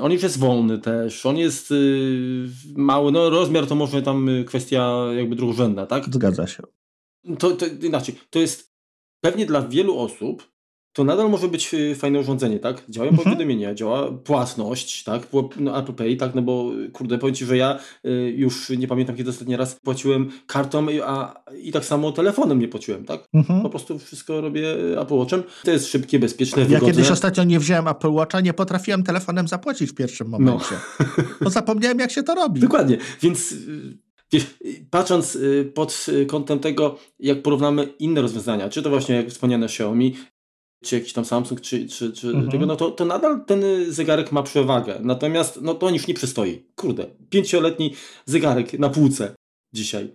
[0.00, 4.44] on już jest wolny też, on jest yy, mały, no rozmiar to może tam y,
[4.44, 6.04] kwestia jakby drugorzędna, tak?
[6.14, 6.62] Zgadza się.
[7.38, 8.74] To, to inaczej, to jest
[9.20, 10.57] pewnie dla wielu osób
[10.98, 12.82] to nadal może być y, fajne urządzenie, tak?
[12.88, 13.24] Działają mhm.
[13.24, 15.22] powiadomienia, działa płatność, tak?
[15.60, 16.34] No, Apple Pay, tak?
[16.34, 20.30] No bo kurde, powiem Ci, że ja y, już nie pamiętam kiedy ostatni raz płaciłem
[20.46, 23.24] kartą, a i tak samo telefonem nie płaciłem, tak?
[23.34, 23.62] Mhm.
[23.62, 24.66] Po prostu wszystko robię
[25.00, 25.42] Apple Watchem.
[25.64, 26.88] To jest szybkie, bezpieczne, wygodne.
[26.88, 30.38] Ja kiedyś ostatnio nie wziąłem Apple Watcha, nie potrafiłem telefonem zapłacić w pierwszym no.
[30.38, 30.74] momencie.
[31.00, 31.06] No.
[31.40, 32.60] bo zapomniałem jak się to robi.
[32.60, 33.52] Dokładnie, więc...
[33.52, 34.08] Y,
[34.90, 35.38] patrząc
[35.74, 40.14] pod kątem tego, jak porównamy inne rozwiązania, czy to właśnie jak wspomniane Xiaomi,
[40.84, 42.50] czy jakiś tam Samsung, czy, czy, czy mhm.
[42.50, 44.98] tego, no to, to nadal ten zegarek ma przewagę.
[45.02, 46.64] Natomiast no to on już nie przystoi.
[46.76, 47.94] Kurde, pięcioletni
[48.26, 49.34] zegarek na półce
[49.72, 50.12] dzisiaj.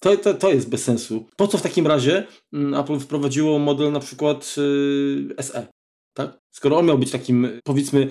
[0.00, 1.26] To, to, to jest bez sensu.
[1.36, 5.66] Po co w takim razie mm, Apple wprowadziło model na przykład yy, SE?
[6.14, 6.38] Tak?
[6.54, 8.10] Skoro on miał być takim, powiedzmy,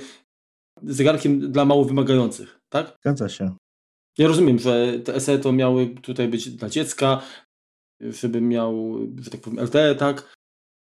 [0.84, 2.98] zegarkiem dla mało wymagających, tak?
[3.02, 3.56] Zgadza się.
[4.18, 7.22] Ja rozumiem, że te SE to miały tutaj być dla dziecka,
[8.02, 10.36] żeby miał, że tak powiem, LTE, tak?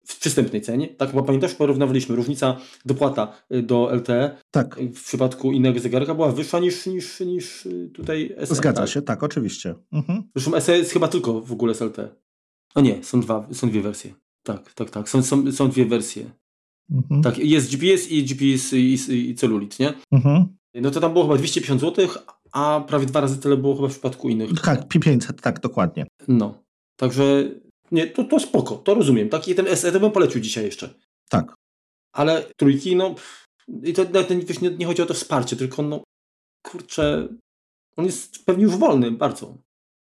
[0.07, 0.87] W przystępnej cenie.
[0.87, 4.79] Tak, bo pamiętasz, porównywaliśmy, różnica dopłata y, do LTE tak.
[4.79, 8.55] w przypadku innego zegarka była wyższa niż, niż, niż y, tutaj SE.
[8.55, 8.89] Zgadza tak?
[8.89, 9.75] się, tak, oczywiście.
[9.91, 10.23] Mhm.
[10.35, 12.09] Zresztą SE jest chyba tylko w ogóle z LTE.
[12.75, 14.13] O nie, są, dwa, są dwie wersje.
[14.43, 16.25] Tak, tak, tak, są, są, są dwie wersje.
[16.91, 17.21] Mhm.
[17.21, 19.93] Tak, jest GPS i GPS i, i, i celulit, nie?
[20.11, 20.45] Mhm.
[20.73, 22.07] No to tam było chyba 250 zł,
[22.51, 24.61] a prawie dwa razy tyle było chyba w przypadku innych.
[24.61, 26.05] Tak, 500, tak, dokładnie.
[26.27, 26.63] No,
[26.95, 27.51] także
[27.91, 29.29] nie, to, to spoko, to rozumiem.
[29.29, 30.93] Taki ten SE to bym polecił dzisiaj jeszcze.
[31.29, 31.55] Tak.
[32.13, 33.15] Ale trójki, no
[33.83, 34.03] i to
[34.61, 36.03] nie, nie chodzi o to wsparcie, tylko no
[36.65, 37.27] kurczę,
[37.95, 39.57] on jest pewnie już wolny bardzo.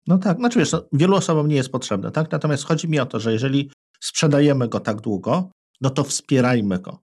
[0.08, 2.32] No tak, znaczy wiesz, no, wielu osobom nie jest potrzebne, tak?
[2.32, 7.00] Natomiast chodzi mi o to, że jeżeli sprzedajemy go tak długo, no to wspierajmy go.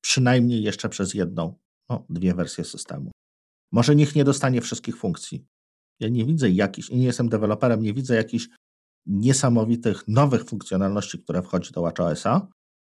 [0.00, 1.54] Przynajmniej jeszcze przez jedną,
[1.90, 3.10] no, dwie wersje systemu.
[3.72, 5.44] Może niech nie dostanie wszystkich funkcji.
[6.00, 8.48] Ja nie widzę jakichś, nie jestem deweloperem, nie widzę jakichś
[9.06, 12.48] niesamowitych nowych funkcjonalności, które wchodzi do WatchOS-a,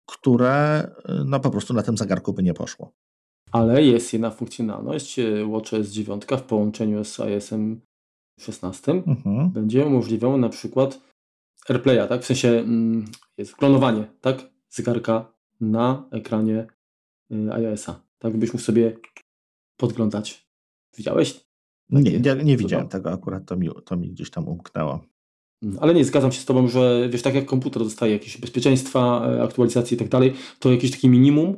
[0.08, 2.92] które y, no po prostu na tym zegarku by nie poszło.
[3.52, 7.82] Ale jest jedna funkcjonalność y, WatchOS 9 w połączeniu z iOS-em
[8.40, 9.50] 16 mhm.
[9.50, 11.00] będzie umożliwiało na przykład
[11.70, 12.22] AirPlaya, tak?
[12.22, 13.06] W sensie mm,
[13.38, 14.50] jest klonowanie, tak?
[14.70, 16.68] Zegarka na ekranie
[17.32, 18.02] y, iOS-a.
[18.20, 18.98] Tak byś mógł sobie
[19.78, 20.48] podglądać.
[20.98, 21.46] Widziałeś?
[21.90, 25.13] Nie, nie, nie widziałem tego akurat, to mi, to mi gdzieś tam umknęło.
[25.64, 29.28] Mm, ale nie, zgadzam się z Tobą, że wiesz, tak jak komputer dostaje jakieś bezpieczeństwa,
[29.28, 31.58] e, aktualizacje i tak dalej, to jakieś takie minimum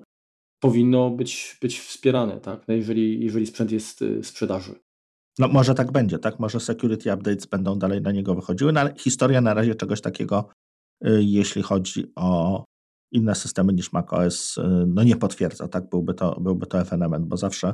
[0.59, 2.67] powinno być, być wspierane, tak?
[2.67, 4.75] No jeżeli, jeżeli sprzęt jest w y, sprzedaży.
[5.39, 6.39] No może tak będzie, tak?
[6.39, 10.49] Może security updates będą dalej na niego wychodziły, no ale historia na razie czegoś takiego,
[11.07, 12.63] y, jeśli chodzi o
[13.11, 14.55] inne systemy niż macOS,
[14.87, 15.89] no nie potwierdza, tak?
[15.89, 17.73] Byłby to, byłby to ewenement, bo zawsze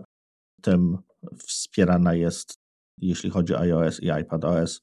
[0.62, 0.98] tym
[1.38, 2.54] wspierana jest,
[2.98, 4.82] jeśli chodzi o iOS i iPadOS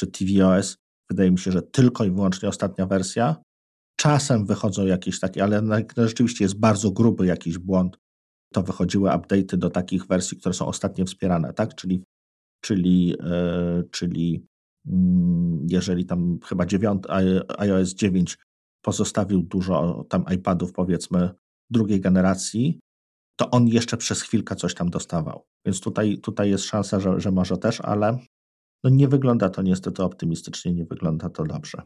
[0.00, 0.76] czy tvOS.
[1.10, 3.36] Wydaje mi się, że tylko i wyłącznie ostatnia wersja.
[3.96, 5.62] Czasem wychodzą jakieś takie, ale
[5.96, 7.98] rzeczywiście jest bardzo gruby jakiś błąd.
[8.52, 11.74] To wychodziły update'y do takich wersji, które są ostatnio wspierane, tak?
[11.74, 12.04] Czyli,
[12.64, 14.46] czyli, yy, czyli
[14.84, 14.94] yy,
[15.68, 17.02] jeżeli tam chyba 9,
[17.58, 18.38] iOS 9
[18.82, 21.30] pozostawił dużo tam iPadów, powiedzmy,
[21.70, 22.80] drugiej generacji,
[23.36, 25.44] to on jeszcze przez chwilkę coś tam dostawał.
[25.66, 28.18] Więc tutaj, tutaj jest szansa, że, że może też, ale
[28.84, 31.82] no nie wygląda to niestety optymistycznie, nie wygląda to dobrze.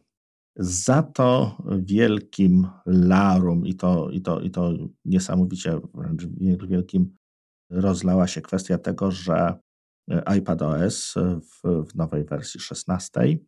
[0.57, 4.73] Za to wielkim larum i to, i to, i to
[5.05, 6.27] niesamowicie wręcz
[6.69, 7.17] wielkim
[7.71, 9.59] rozlała się kwestia tego, że
[10.37, 13.39] iPadOS w, w nowej wersji 16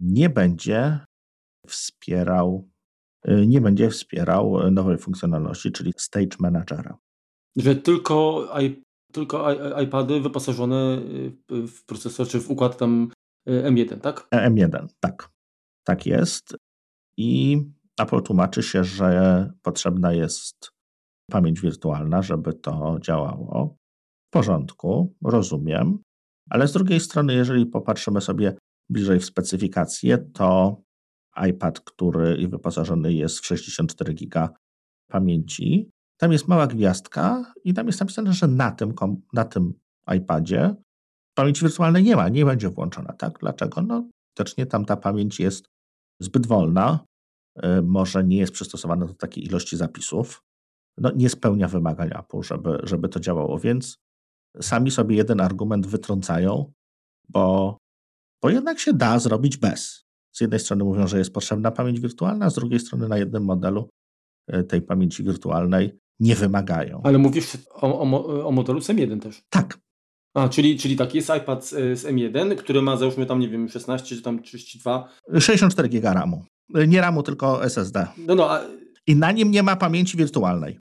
[0.00, 1.00] nie będzie
[1.66, 2.70] wspierał
[3.46, 6.98] nie będzie wspierał nowej funkcjonalności, czyli Stage Managera.
[7.56, 8.48] Że tylko,
[9.14, 11.02] tylko iPady wyposażone
[11.48, 13.10] w procesor, czy w układ tam
[13.46, 14.28] e, M1, tak?
[14.30, 15.30] E, M1, tak.
[15.84, 16.56] Tak jest.
[17.16, 17.60] I
[18.00, 20.70] Apple tłumaczy się, że potrzebna jest
[21.30, 23.76] pamięć wirtualna, żeby to działało.
[24.28, 25.98] W porządku, rozumiem.
[26.50, 28.56] Ale z drugiej strony, jeżeli popatrzymy sobie
[28.90, 30.80] bliżej w specyfikację, to
[31.48, 34.48] iPad, który wyposażony jest w 64 GB
[35.10, 38.94] pamięci, tam jest mała gwiazdka i tam jest napisane, że na tym,
[39.32, 39.74] na tym
[40.16, 40.74] iPadzie
[41.34, 43.12] pamięci wirtualnej nie ma, nie będzie włączona.
[43.12, 43.38] Tak?
[43.38, 43.82] Dlaczego?
[43.82, 45.68] No, widocznie tam ta pamięć jest
[46.20, 47.04] zbyt wolna,
[47.64, 50.42] y, może nie jest przystosowana do takiej ilości zapisów,
[50.98, 53.98] no, nie spełnia wymagań Apple, żeby, żeby to działało, więc
[54.60, 56.72] sami sobie jeden argument wytrącają,
[57.28, 57.78] bo,
[58.42, 60.04] bo jednak się da zrobić bez.
[60.32, 63.88] Z jednej strony mówią, że jest potrzebna pamięć wirtualna, z drugiej strony na jednym modelu
[64.54, 67.00] y, tej pamięci wirtualnej nie wymagają.
[67.04, 69.42] Ale mówisz o, o, o modelu z M1 też?
[69.48, 69.78] Tak.
[70.34, 73.68] A, czyli, czyli tak, jest iPad z, z M1, który ma załóżmy tam, nie wiem,
[73.68, 75.08] 16 czy tam 32.
[75.40, 76.44] 64 GB RAMu.
[76.88, 78.06] Nie RAMu, tylko SSD.
[78.18, 78.60] No, no, a...
[79.06, 80.78] I na nim nie ma pamięci wirtualnej.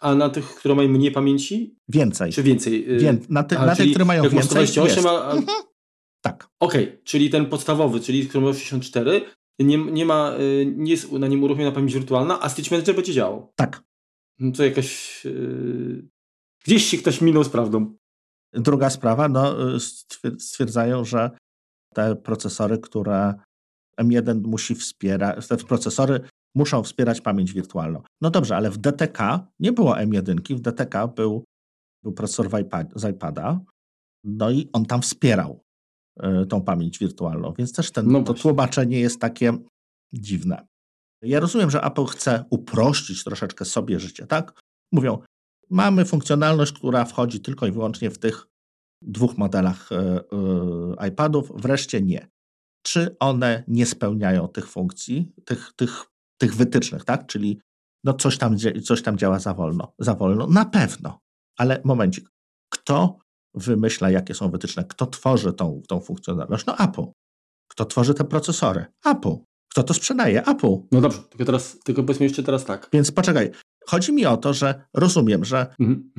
[0.00, 1.76] A na tych, które mają mniej pamięci?
[1.88, 2.32] Więcej.
[2.32, 2.96] Czy więcej?
[2.96, 5.30] Y, Wię na, ty, a, na tych, które mają więcej, 128, a.
[5.30, 5.62] Mhm.
[6.22, 6.48] Tak.
[6.60, 9.22] Okej, okay, czyli ten podstawowy, czyli który ma 64,
[9.58, 13.12] nie, nie ma, y, nie jest na nim uruchomiona pamięć wirtualna, a Stitch Manager będzie
[13.12, 13.52] działał.
[13.56, 13.82] Tak.
[14.40, 15.24] No to jakaś...
[15.24, 16.08] Yy...
[16.64, 17.96] Gdzieś się ktoś minął z prawdą.
[18.52, 19.80] Druga sprawa, no, y,
[20.38, 21.30] stwierdzają, że
[21.94, 23.34] te procesory, które
[24.00, 26.20] M1 musi wspierać, te procesory
[26.54, 28.02] muszą wspierać pamięć wirtualną.
[28.20, 31.44] No dobrze, ale w DTK nie było M1, w DTK był,
[32.02, 32.48] był procesor
[32.94, 33.60] z iPada,
[34.24, 35.64] no i on tam wspierał
[36.42, 39.58] y, tą pamięć wirtualną, więc też ten, no to tłumaczenie jest takie
[40.12, 40.66] dziwne.
[41.22, 44.60] Ja rozumiem, że Apple chce uprościć troszeczkę sobie życie, tak?
[44.92, 45.18] Mówią,
[45.70, 48.46] mamy funkcjonalność, która wchodzi tylko i wyłącznie w tych
[49.02, 50.20] dwóch modelach e,
[51.00, 52.28] e, iPadów, wreszcie nie.
[52.82, 56.04] Czy one nie spełniają tych funkcji, tych, tych,
[56.40, 57.26] tych wytycznych, tak?
[57.26, 57.60] Czyli
[58.04, 59.92] no coś, tam, coś tam działa za wolno.
[59.98, 60.46] Za wolno?
[60.46, 61.18] Na pewno.
[61.58, 62.28] Ale momencik.
[62.72, 63.18] Kto
[63.54, 64.84] wymyśla, jakie są wytyczne?
[64.84, 66.66] Kto tworzy tą, tą funkcjonalność?
[66.66, 67.04] No Apple.
[67.70, 68.86] Kto tworzy te procesory?
[69.04, 69.36] Apple.
[69.70, 70.46] Kto to sprzedaje?
[70.46, 70.76] Apple.
[70.92, 72.88] No dobrze, tylko teraz, tylko powiedzmy jeszcze teraz tak.
[72.92, 73.50] Więc poczekaj.
[73.86, 76.12] Chodzi mi o to, że rozumiem, że mhm.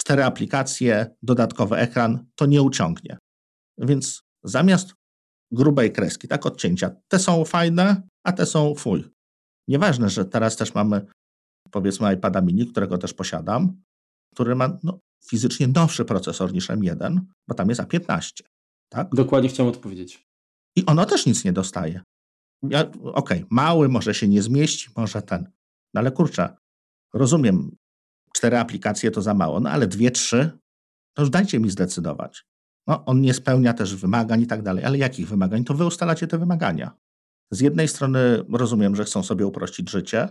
[0.00, 3.18] cztery aplikacje, dodatkowy ekran to nie uciągnie.
[3.78, 4.94] Więc zamiast
[5.52, 9.04] grubej kreski, tak, odcięcia, te są fajne, a te są fuj.
[9.68, 11.06] Nieważne, że teraz też mamy
[11.70, 13.82] powiedzmy iPada mini, którego też posiadam,
[14.34, 18.42] który ma no, fizycznie nowszy procesor niż M1, bo tam jest A15.
[18.88, 19.08] Tak?
[19.14, 20.28] Dokładnie chciałem odpowiedzieć.
[20.76, 22.00] I ono też nic nie dostaje.
[22.62, 25.50] Ja, Okej, okay, mały może się nie zmieści, może ten.
[25.94, 26.56] No ale kurczę,
[27.14, 27.76] rozumiem,
[28.34, 30.58] cztery aplikacje to za mało, no ale dwie, trzy,
[31.14, 32.46] to już dajcie mi zdecydować.
[32.86, 35.64] No, on nie spełnia też wymagań i tak dalej, ale jakich wymagań?
[35.64, 36.96] To wy ustalacie te wymagania.
[37.50, 40.28] Z jednej strony rozumiem, że chcą sobie uprościć życie,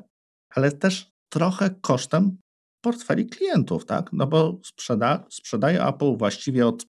[0.49, 2.37] ale też trochę kosztem
[2.81, 4.13] portfeli klientów, tak?
[4.13, 6.85] No bo sprzeda, sprzedaje Apple właściwie od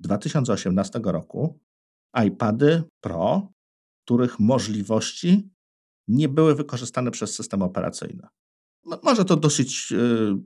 [0.00, 1.60] 2018 roku
[2.26, 3.52] iPady Pro,
[4.04, 5.50] których możliwości
[6.08, 8.28] nie były wykorzystane przez system operacyjny.
[8.84, 10.36] No, może to dosyć yy,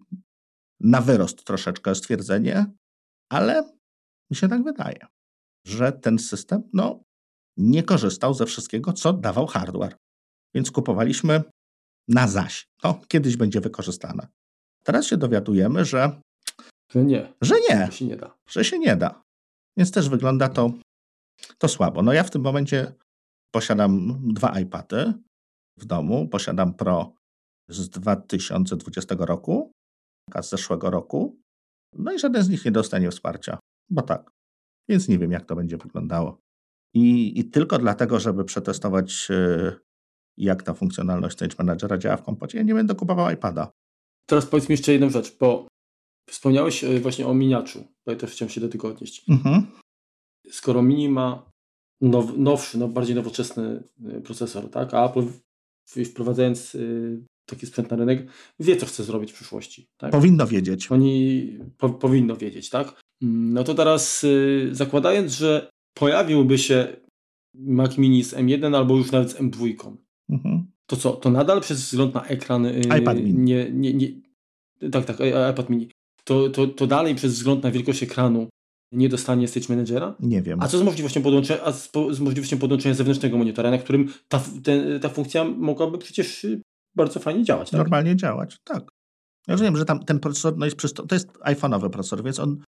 [0.80, 2.66] na wyrost troszeczkę stwierdzenie,
[3.28, 3.72] ale
[4.30, 5.06] mi się tak wydaje,
[5.66, 7.02] że ten system no,
[7.56, 9.96] nie korzystał ze wszystkiego, co dawał hardware.
[10.54, 11.42] Więc kupowaliśmy
[12.08, 12.68] na zaś.
[12.84, 14.26] No, kiedyś będzie wykorzystane.
[14.84, 16.20] Teraz się dowiadujemy, że.
[16.92, 17.32] Że nie.
[17.40, 17.86] Że nie.
[17.86, 18.34] Że się nie da.
[18.48, 19.22] Że się nie da.
[19.76, 20.72] Więc też wygląda to,
[21.58, 22.02] to słabo.
[22.02, 22.92] No ja w tym momencie
[23.54, 25.14] posiadam dwa iPady
[25.78, 26.28] w domu.
[26.28, 27.12] Posiadam Pro
[27.68, 29.72] z 2020 roku,
[30.32, 31.40] a z zeszłego roku.
[31.92, 33.58] No i żaden z nich nie dostanie wsparcia,
[33.90, 34.30] bo tak.
[34.88, 36.38] Więc nie wiem, jak to będzie wyglądało.
[36.94, 39.72] I, i tylko dlatego, żeby przetestować, e,
[40.38, 43.70] jak ta funkcjonalność Stage Managera działa w kompocie, ja nie będę kupował iPada.
[44.28, 45.68] Teraz powiedz mi jeszcze jedną rzecz, bo
[46.30, 47.84] wspomniałeś e, właśnie o miniaczu.
[48.04, 49.28] Tutaj też chciałem się do tego odnieść.
[49.28, 49.66] Mhm.
[50.50, 51.50] Skoro mini ma
[52.00, 54.94] now, nowszy, no bardziej nowoczesny e, procesor, tak?
[54.94, 55.22] A Apple
[56.04, 56.76] wprowadzając
[57.48, 58.26] taki sprzęt na rynek,
[58.60, 59.86] wie, co chce zrobić w przyszłości.
[59.96, 60.12] Tak?
[60.12, 60.92] Powinno wiedzieć.
[60.92, 63.00] Oni po, powinno wiedzieć, tak?
[63.22, 66.96] Mm, no to teraz y, zakładając, że pojawiłby się
[67.54, 69.74] Mac Mini z M1 albo już nawet z M2,
[70.30, 70.66] mhm.
[70.86, 73.34] to co, to nadal przez wzgląd na ekran y, iPad mini.
[73.38, 74.08] Nie, nie, nie,
[74.90, 75.16] tak, tak,
[75.52, 75.90] iPad mini.
[76.24, 78.48] To, to, to dalej przez wzgląd na wielkość ekranu
[78.92, 80.14] nie dostanie Stage Managera?
[80.20, 80.62] Nie wiem.
[80.62, 84.40] A co z możliwością podłączenia, a z, z możliwością podłączenia zewnętrznego monitora, na którym ta,
[84.64, 86.62] ten, ta funkcja mogłaby przecież y,
[86.94, 87.70] bardzo fajnie działać.
[87.70, 87.78] Tak?
[87.78, 88.82] Normalnie działać, tak.
[89.48, 90.76] Ja rozumiem, że tam ten procesor no jest
[91.08, 92.62] to jest iPhone'owy procesor, więc on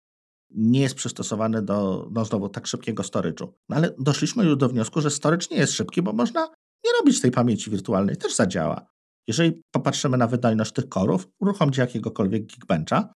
[0.51, 3.47] nie jest przystosowany do no znowu tak szybkiego storage'u.
[3.69, 6.47] No ale doszliśmy już do wniosku, że storage nie jest szybki, bo można
[6.85, 8.87] nie robić tej pamięci wirtualnej, też zadziała.
[9.27, 13.13] Jeżeli popatrzymy na wydajność tych korów, uruchomcie jakiegokolwiek Geekbencha,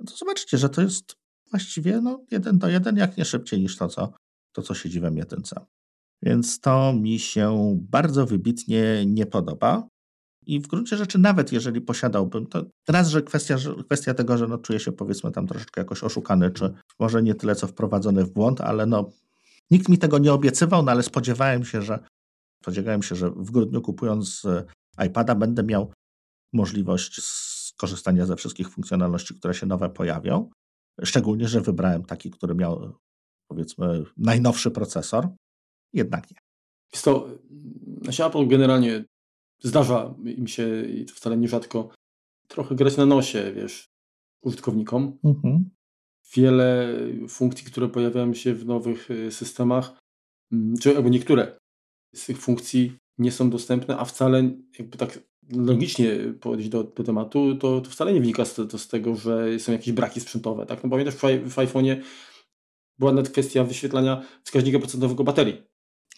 [0.00, 1.16] no to zobaczycie, że to jest
[1.50, 4.12] właściwie no, jeden do jeden, jak nie szybciej niż to, co,
[4.52, 5.66] to, co siedzi we jedynce.
[6.22, 9.88] Więc to mi się bardzo wybitnie nie podoba.
[10.46, 14.58] I w gruncie rzeczy, nawet jeżeli posiadałbym, to raz, że kwestia, kwestia tego, że no
[14.58, 18.60] czuję się powiedzmy tam troszeczkę jakoś oszukany, czy może nie tyle co wprowadzony w błąd,
[18.60, 19.10] ale no
[19.70, 21.98] nikt mi tego nie obiecywał, no ale spodziewałem się, że
[22.62, 24.44] spodziewałem się, że w grudniu kupując
[24.98, 25.92] e, iPada będę miał
[26.52, 30.50] możliwość skorzystania ze wszystkich funkcjonalności, które się nowe pojawią.
[31.04, 32.92] Szczególnie, że wybrałem taki, który miał
[33.50, 35.28] powiedzmy najnowszy procesor.
[35.92, 36.36] Jednak nie.
[36.92, 37.28] Jest to,
[38.02, 39.04] znaczy Apple generalnie
[39.62, 41.90] zdarza im się, i to wcale nierzadko,
[42.48, 43.88] trochę grać na nosie, wiesz,
[44.42, 45.18] użytkownikom.
[45.24, 45.70] Mhm.
[46.34, 46.94] Wiele
[47.28, 49.98] funkcji, które pojawiają się w nowych y, systemach,
[50.52, 51.58] mm, czy albo niektóre
[52.14, 55.18] z tych funkcji nie są dostępne, a wcale jakby tak
[55.52, 59.58] logicznie podejść do, do tematu, to, to wcale nie wynika z, to z tego, że
[59.58, 60.66] są jakieś braki sprzętowe.
[60.66, 60.84] Tak?
[60.84, 61.96] No pamiętasz, w, w iPhone'ie
[62.98, 65.62] była nawet kwestia wyświetlania wskaźnika procentowego baterii.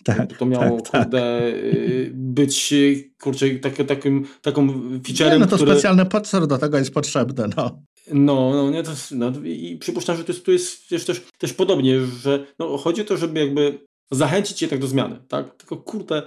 [0.04, 1.02] Tak, to miało, tak, tak.
[1.02, 2.14] kurde, tak.
[2.14, 2.74] być,
[3.22, 4.68] kurczę, tak, takim, taką
[5.06, 5.72] featurem, nie, no to który...
[5.72, 7.82] specjalny procesor do tego jest potrzebny, no.
[8.12, 11.52] No, no, nie, to, no i przypuszczam, że to jest, to jest wiesz, też, też
[11.52, 13.78] podobnie, że no, chodzi o to, żeby jakby
[14.10, 15.56] zachęcić cię tak do zmiany, tak?
[15.56, 16.22] Tylko kurde,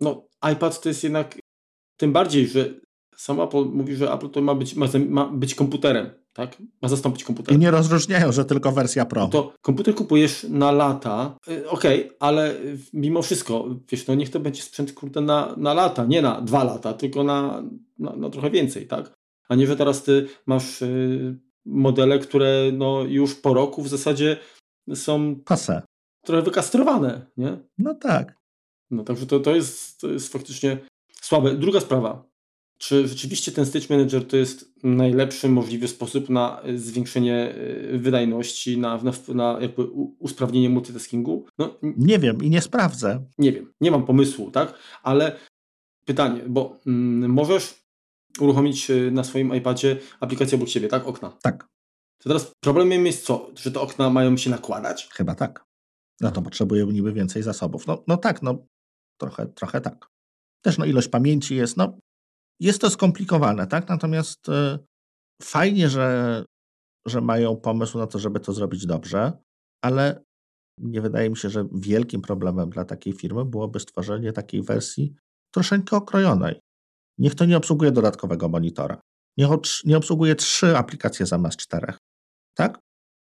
[0.00, 1.38] no iPad to jest jednak,
[1.96, 2.74] tym bardziej, że
[3.16, 6.56] sam Apple mówi, że Apple to ma być, ma, ma być komputerem, tak?
[6.82, 7.54] Ma zastąpić komputer.
[7.54, 9.28] I nie rozróżniają, że tylko wersja Pro.
[9.28, 12.54] To komputer kupujesz na lata, y, okej, okay, ale
[12.92, 16.64] mimo wszystko, wiesz, no niech to będzie sprzęt kurde na, na lata, nie na dwa
[16.64, 17.62] lata, tylko na,
[17.98, 19.12] na, na trochę więcej, tak?
[19.48, 24.36] A nie, że teraz ty masz y, modele, które no już po roku w zasadzie
[24.94, 25.82] są Pase.
[26.24, 27.58] trochę wykastrowane, nie?
[27.78, 28.36] No tak.
[28.90, 30.78] No także to, to, jest, to jest faktycznie
[31.24, 31.54] słabe.
[31.54, 32.24] Druga sprawa,
[32.78, 37.54] czy rzeczywiście ten Stage Manager to jest najlepszy możliwy sposób na e, zwiększenie
[37.94, 39.84] e, wydajności, na, na, na jakby
[40.18, 41.46] usprawnienie multitaskingu?
[41.58, 43.24] No, nie wiem i nie sprawdzę.
[43.38, 44.74] Nie wiem, nie mam pomysłu, tak?
[45.02, 45.36] Ale
[46.04, 47.84] pytanie, bo mm, możesz
[48.40, 51.06] uruchomić e, na swoim iPadzie aplikację obok siebie, tak?
[51.06, 51.36] Okna.
[51.42, 51.68] Tak.
[52.18, 53.50] To teraz problemem jest co?
[53.54, 55.08] Że te okna mają się nakładać?
[55.12, 55.64] Chyba tak.
[56.20, 57.86] No to potrzebuje niby więcej zasobów.
[57.86, 58.66] No, no tak, no
[59.18, 60.13] trochę, trochę tak.
[60.64, 61.98] Też no ilość pamięci jest, no
[62.60, 63.88] jest to skomplikowane, tak?
[63.88, 64.78] Natomiast y,
[65.42, 66.44] fajnie, że,
[67.06, 69.32] że mają pomysł na to, żeby to zrobić dobrze,
[69.84, 70.24] ale
[70.78, 75.14] nie wydaje mi się, że wielkim problemem dla takiej firmy byłoby stworzenie takiej wersji
[75.54, 76.60] troszeczkę okrojonej.
[77.18, 79.00] Niech to nie obsługuje dodatkowego monitora.
[79.38, 79.48] Niech
[79.84, 81.98] nie obsługuje trzy aplikacje zamiast czterech.
[82.56, 82.78] Tak?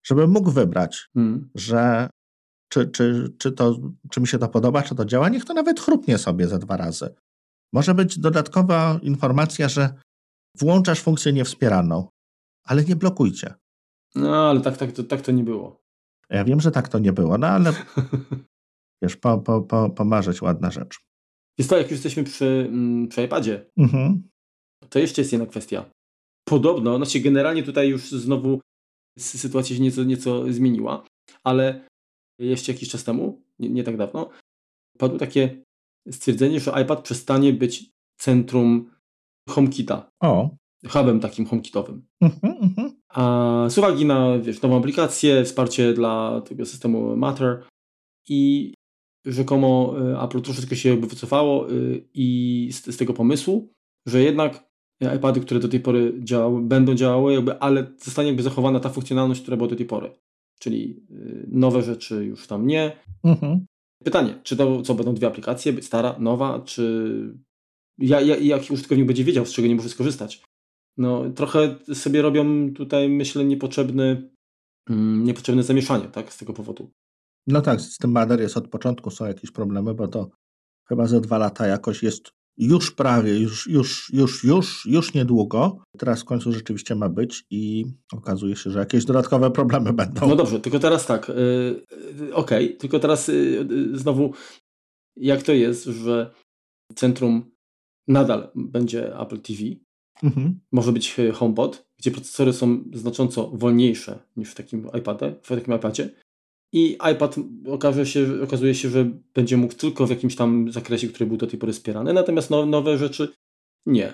[0.06, 1.50] Żeby mógł wybrać, hmm.
[1.56, 2.10] że
[2.72, 3.78] czy, czy, czy, to,
[4.12, 6.78] czy mi się to podoba, czy to działa, niech to nawet chrupnie sobie ze dwa
[6.78, 7.16] razy.
[7.74, 9.94] Może być dodatkowa informacja, że
[10.58, 12.08] włączasz funkcję niewspieraną,
[12.64, 13.54] ale nie blokujcie.
[14.16, 15.82] No, ale tak, tak, to, tak to nie było.
[16.30, 17.74] Ja wiem, że tak to nie było, no ale
[19.04, 21.00] wiesz, po, po, po, pomarzyć ładna rzecz.
[21.58, 24.30] Jest to, jak już jesteśmy przy, mm, przy iPadzie, mhm.
[24.90, 25.86] to jeszcze jest jedna kwestia.
[26.48, 28.60] Podobno, znaczy generalnie tutaj już znowu
[29.20, 31.04] sytuacja się nieco, nieco zmieniła,
[31.44, 31.88] ale
[32.46, 34.30] jeszcze jakiś czas temu, nie, nie tak dawno,
[34.98, 35.64] padło takie
[36.12, 38.92] stwierdzenie, że iPad przestanie być centrum
[39.50, 40.12] HomeKita.
[40.20, 40.50] O.
[40.88, 42.08] Hubem takim HomeKitowym.
[42.22, 43.02] Mhm, mhm.
[43.10, 47.64] A z uwagi na wiesz, nową aplikację, wsparcie dla tego systemu Matter
[48.30, 48.74] i
[49.26, 53.74] rzekomo y, Apple troszeczkę się jakby wycofało y, i z, z tego pomysłu,
[54.06, 54.72] że jednak
[55.16, 59.42] iPady, które do tej pory działały, będą działały, jakby, ale zostanie jakby zachowana ta funkcjonalność,
[59.42, 60.12] która była do tej pory.
[60.62, 62.98] Czyli y, nowe rzeczy już tam nie.
[63.24, 63.66] Mhm.
[64.04, 67.36] Pytanie, czy to co będą dwie aplikacje, stara, nowa, czy
[67.98, 70.44] ja, ja, jaki użytkownik będzie wiedział, z czego nie może skorzystać?
[70.98, 74.30] No, trochę sobie robią tutaj, myślę, niepotrzebny,
[74.90, 76.92] mm, niepotrzebne zamieszanie, tak, z tego powodu.
[77.48, 80.30] No tak, z tym Mader jest od początku, są jakieś problemy, bo to
[80.88, 85.78] chyba ze dwa lata jakoś jest już prawie, już, już, już, już, już niedługo.
[85.98, 90.28] Teraz w końcu rzeczywiście ma być i okazuje się, że jakieś dodatkowe problemy będą.
[90.28, 94.34] No dobrze, tylko teraz tak, yy, okej, okay, tylko teraz yy, znowu
[95.18, 96.34] jak to jest, że
[96.96, 97.52] centrum
[98.08, 99.60] nadal będzie Apple TV,
[100.24, 100.60] mhm.
[100.72, 106.10] może być HomePod, gdzie procesory są znacząco wolniejsze niż w takim iPadzie, w takim iPadzie,
[106.74, 107.36] i iPad
[107.68, 111.48] okaże się, okazuje się, że będzie mógł tylko w jakimś tam zakresie, który był do
[111.48, 113.34] tej pory wspierany, natomiast no, nowe rzeczy
[113.86, 114.14] nie.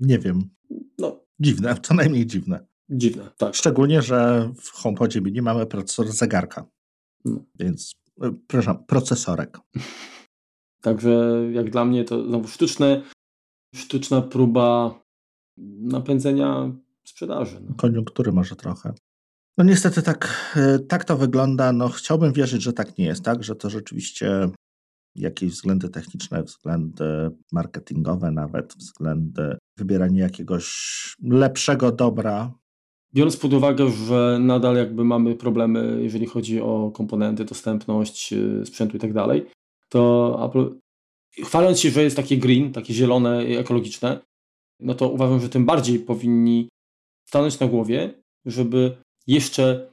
[0.00, 0.50] Nie wiem.
[0.98, 1.20] No.
[1.40, 2.66] Dziwne, co najmniej dziwne.
[2.88, 3.54] Dziwne, tak.
[3.54, 6.66] Szczególnie, że w HomePodzie mini mamy procesor zegarka.
[7.24, 7.44] No.
[7.54, 9.58] Więc, e, przepraszam, procesorek.
[10.82, 13.02] Także jak dla mnie to znowu sztuczne,
[13.74, 15.00] sztuczna próba
[15.78, 16.72] napędzenia
[17.04, 17.60] sprzedaży.
[17.60, 17.74] No.
[17.74, 18.94] Koniunktury może trochę.
[19.58, 21.72] No niestety tak, e, tak to wygląda.
[21.72, 23.44] No chciałbym wierzyć, że tak nie jest, tak?
[23.44, 24.48] Że to rzeczywiście
[25.14, 30.66] jakieś względy techniczne, względy marketingowe, nawet względy wybierania jakiegoś
[31.22, 32.52] lepszego dobra.
[33.14, 38.96] Biorąc pod uwagę, że nadal jakby mamy problemy, jeżeli chodzi o komponenty, dostępność e, sprzętu
[38.96, 39.46] i tak dalej,
[39.88, 40.78] to Apple,
[41.44, 44.20] chwaląc się, że jest takie green, takie zielone i ekologiczne,
[44.80, 46.68] no to uważam, że tym bardziej powinni
[47.28, 49.90] stanąć na głowie, żeby jeszcze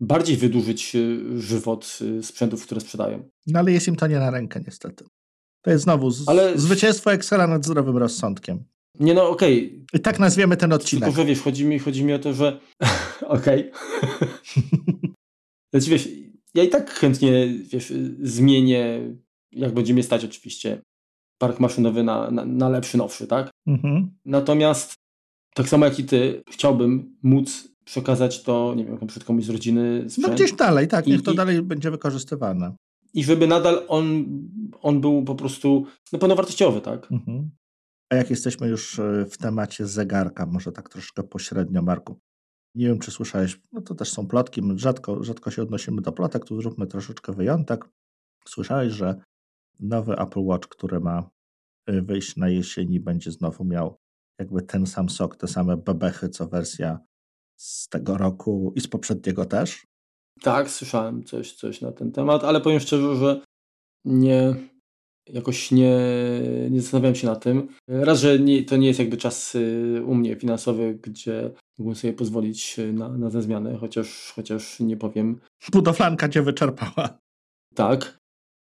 [0.00, 0.98] bardziej wydłużyć e,
[1.40, 3.28] żywot e, sprzętów, które sprzedają.
[3.46, 5.04] No ale jest im to nie na rękę niestety.
[5.62, 6.58] To jest znowu z, ale...
[6.58, 8.64] zwycięstwo Excela nad zdrowym rozsądkiem.
[9.00, 9.66] Nie no, okej.
[9.66, 9.84] Okay.
[9.92, 11.04] I tak nazwiemy ten odcinek.
[11.04, 12.60] Tylko, że wiesz, chodzi mi, chodzi mi o to, że
[13.20, 13.70] okej.
[15.72, 16.08] znaczy wiesz,
[16.54, 19.00] ja i tak chętnie, wiesz, zmienię,
[19.52, 20.82] jak będzie mnie stać oczywiście,
[21.38, 23.50] park maszynowy na, na, na lepszy, nowszy, tak?
[23.66, 24.10] Mhm.
[24.24, 24.94] Natomiast
[25.54, 29.50] tak samo jak i ty, chciałbym móc przekazać to, nie wiem, na przykład komuś z
[29.50, 30.28] rodziny sprzęt.
[30.28, 32.76] No gdzieś dalej, tak, niech I, to dalej będzie wykorzystywane.
[33.14, 34.24] I żeby nadal on,
[34.80, 37.12] on był po prostu no, pełnowartościowy, tak?
[37.12, 37.50] Mhm.
[38.10, 42.18] A jak jesteśmy już e, w temacie zegarka, może tak troszkę pośrednio, Marku.
[42.74, 46.12] Nie wiem, czy słyszałeś, no to też są plotki, my rzadko, rzadko się odnosimy do
[46.12, 47.84] plotek, tu zróbmy troszeczkę wyjątek.
[48.48, 49.20] Słyszałeś, że
[49.80, 51.30] nowy Apple Watch, który ma
[51.86, 53.96] e, wyjść na jesieni, będzie znowu miał
[54.38, 57.07] jakby ten sam sok, te same bebechy, co wersja
[57.58, 59.86] z tego roku i z poprzedniego też?
[60.42, 63.40] Tak, słyszałem coś, coś na ten temat, ale powiem szczerze, że
[64.04, 64.54] nie,
[65.28, 65.98] jakoś nie,
[66.70, 67.68] nie zastanawiałem się na tym.
[67.88, 72.12] Raz, że nie, to nie jest jakby czas y, u mnie finansowy, gdzie mógłbym sobie
[72.12, 75.40] pozwolić na, na te zmiany, chociaż, chociaż nie powiem.
[75.72, 77.18] Budowlanka cię wyczerpała.
[77.74, 78.18] Tak,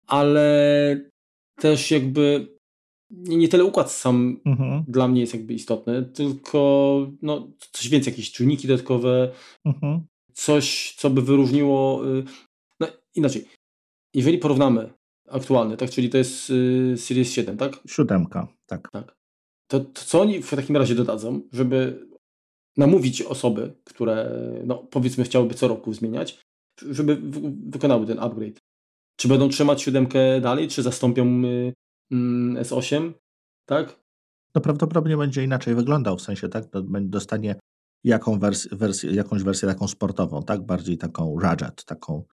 [0.07, 1.09] ale
[1.59, 2.54] też jakby
[3.11, 4.83] nie, nie tyle układ sam mhm.
[4.87, 9.31] dla mnie jest jakby istotny, tylko no, coś więcej, jakieś czujniki dodatkowe,
[9.65, 10.05] mhm.
[10.33, 12.07] coś, co by wyróżniło.
[12.07, 12.23] Y,
[12.79, 13.45] no inaczej,
[14.13, 14.93] jeżeli porównamy
[15.29, 17.79] aktualny, tak, czyli to jest y, Series 7, tak?
[17.87, 18.89] Siódemka, tak.
[18.91, 19.15] tak.
[19.67, 22.07] To, to co oni w takim razie dodadzą, żeby
[22.77, 26.39] namówić osoby, które no, powiedzmy chciałyby co roku zmieniać,
[26.81, 27.21] żeby
[27.69, 28.59] wykonały ten upgrade?
[29.17, 31.73] Czy będą trzymać siódemkę dalej, czy zastąpią y,
[32.55, 33.13] S8,
[33.65, 33.99] tak?
[34.55, 36.65] No prawdopodobnie będzie inaczej wyglądał, w sensie tak,
[37.01, 37.55] dostanie
[38.03, 42.23] jaką wers wersję, jakąś wersję taką sportową, tak, bardziej taką Rajet, taką,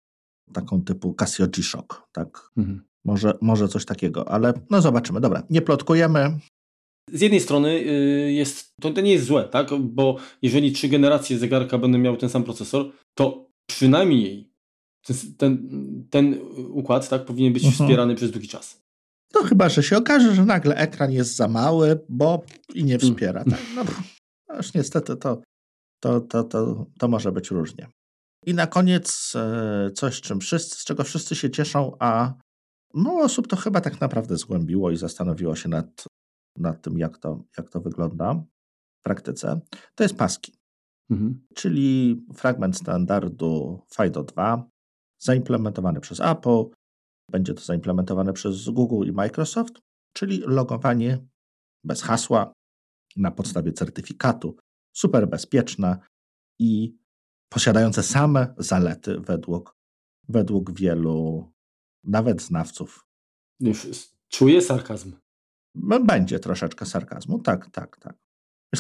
[0.52, 2.50] taką typu Casio G-Shock, tak.
[2.56, 2.84] Mhm.
[3.04, 5.20] Może, może coś takiego, ale no zobaczymy.
[5.20, 6.38] Dobra, nie plotkujemy.
[7.12, 11.38] Z jednej strony y, jest, to, to nie jest złe, tak, bo jeżeli trzy generacje
[11.38, 14.52] zegarka będą miały ten sam procesor, to przynajmniej
[15.06, 15.68] ten, ten,
[16.10, 16.38] ten
[16.70, 17.88] układ tak, powinien być mhm.
[17.88, 18.81] wspierany przez długi czas.
[19.34, 22.42] No chyba, że się okaże, że nagle ekran jest za mały, bo
[22.74, 23.44] i nie wspiera.
[23.44, 23.60] Tak?
[23.74, 23.84] No,
[24.48, 25.42] no już niestety to,
[26.00, 27.88] to, to, to, to może być różnie.
[28.46, 32.34] I na koniec e, coś, czym wszyscy, z czego wszyscy się cieszą, a
[32.94, 36.04] mało osób to chyba tak naprawdę zgłębiło i zastanowiło się nad,
[36.58, 38.34] nad tym, jak to, jak to wygląda
[39.00, 39.60] w praktyce.
[39.94, 40.52] To jest paski,
[41.10, 41.46] mhm.
[41.54, 44.68] czyli fragment standardu FIDO 2,
[45.18, 46.64] zaimplementowany przez Apple,
[47.30, 49.74] będzie to zaimplementowane przez Google i Microsoft,
[50.12, 51.26] czyli logowanie
[51.84, 52.52] bez hasła
[53.16, 54.56] na podstawie certyfikatu,
[54.96, 55.98] super bezpieczne
[56.60, 56.96] i
[57.48, 59.76] posiadające same zalety według,
[60.28, 61.52] według wielu
[62.04, 63.06] nawet znawców.
[63.60, 63.86] Już
[64.28, 65.12] czuję sarkazm.
[66.04, 68.16] Będzie troszeczkę sarkazmu, tak, tak, tak.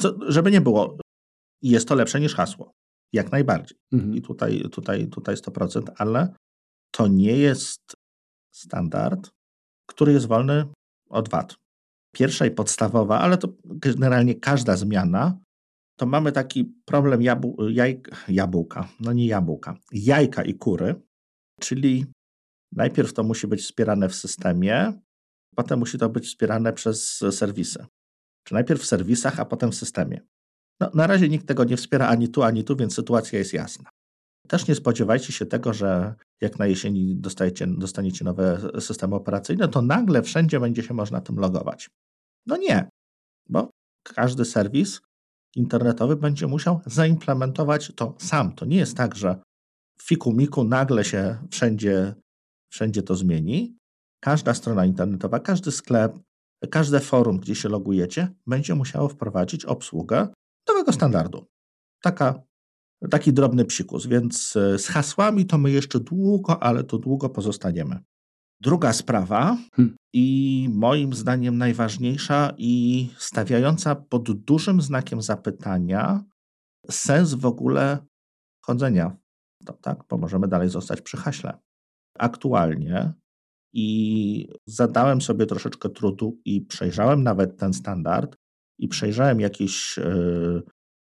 [0.00, 0.98] To, żeby nie było,
[1.62, 2.72] jest to lepsze niż hasło.
[3.12, 3.78] Jak najbardziej.
[3.92, 4.14] Mhm.
[4.14, 6.34] I tutaj, tutaj, tutaj 100%, ale
[6.90, 7.80] to nie jest
[8.52, 9.30] standard,
[9.86, 10.66] który jest wolny
[11.10, 11.54] od wad.
[12.14, 15.38] Pierwsza i podstawowa, ale to generalnie każda zmiana,
[15.98, 20.94] to mamy taki problem jabł- jaj- jabłka, no nie jabłka, jajka i kury,
[21.60, 22.06] czyli
[22.72, 24.92] najpierw to musi być wspierane w systemie,
[25.56, 27.86] potem musi to być wspierane przez serwisy.
[28.44, 30.20] Czy najpierw w serwisach, a potem w systemie.
[30.80, 33.90] No, na razie nikt tego nie wspiera ani tu, ani tu, więc sytuacja jest jasna.
[34.48, 37.16] Też nie spodziewajcie się tego, że jak na jesieni
[37.78, 41.90] dostaniecie nowe systemy operacyjne, to nagle wszędzie będzie się można tym logować.
[42.46, 42.88] No nie,
[43.48, 43.70] bo
[44.02, 45.00] każdy serwis
[45.56, 48.54] internetowy będzie musiał zaimplementować to sam.
[48.54, 49.36] To nie jest tak, że
[49.98, 52.14] w fiku-miku nagle się wszędzie,
[52.72, 53.76] wszędzie to zmieni.
[54.20, 56.18] Każda strona internetowa, każdy sklep,
[56.70, 60.28] każde forum, gdzie się logujecie, będzie musiało wprowadzić obsługę
[60.68, 61.46] nowego standardu.
[62.02, 62.42] Taka
[63.10, 67.98] taki drobny psikus, więc e, z hasłami to my jeszcze długo, ale to długo pozostaniemy.
[68.60, 69.96] Druga sprawa hmm.
[70.12, 76.24] i moim zdaniem najważniejsza i stawiająca pod dużym znakiem zapytania
[76.90, 77.98] sens w ogóle
[78.64, 79.16] chodzenia.
[79.66, 81.58] To, tak, bo możemy dalej zostać przy haśle.
[82.18, 83.12] Aktualnie
[83.72, 88.36] i zadałem sobie troszeczkę trudu i przejrzałem nawet ten standard
[88.78, 90.62] i przejrzałem jakieś yy,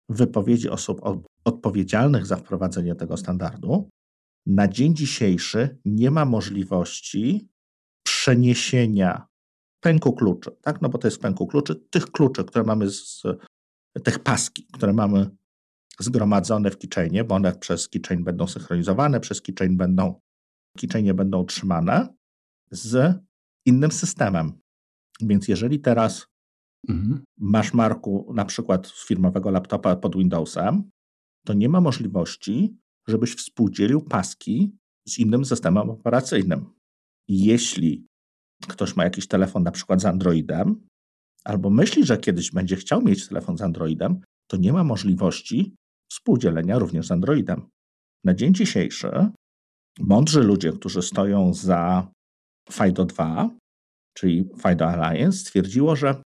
[0.08, 1.00] wypowiedzi osób
[1.44, 3.88] odpowiedzialnych za wprowadzenie tego standardu,
[4.46, 7.48] na dzień dzisiejszy nie ma możliwości
[8.06, 9.26] przeniesienia
[9.80, 10.82] pęku kluczy, tak?
[10.82, 13.22] No bo to jest pęku kluczy, tych kluczy, które mamy z
[14.04, 15.30] tych paski, które mamy
[15.98, 20.20] zgromadzone w keychainie, bo one przez keychain będą synchronizowane, przez keychain będą
[20.78, 22.14] keychainie będą trzymane
[22.70, 23.18] z
[23.66, 24.52] innym systemem.
[25.20, 26.26] Więc jeżeli teraz
[26.88, 27.24] mhm.
[27.38, 30.90] masz marku na przykład z firmowego laptopa pod Windowsem,
[31.46, 32.76] to nie ma możliwości,
[33.08, 34.76] żebyś współdzielił paski
[35.08, 36.74] z innym systemem operacyjnym.
[37.28, 38.06] Jeśli
[38.68, 40.86] ktoś ma jakiś telefon na przykład z Androidem,
[41.44, 44.20] albo myśli, że kiedyś będzie chciał mieć telefon z Androidem,
[44.50, 45.74] to nie ma możliwości
[46.12, 47.68] współdzielenia również z Androidem.
[48.24, 49.10] Na dzień dzisiejszy
[49.98, 52.08] mądrzy ludzie, którzy stoją za
[52.70, 53.50] FIDO 2,
[54.14, 56.22] czyli FIDO Alliance, stwierdziło, że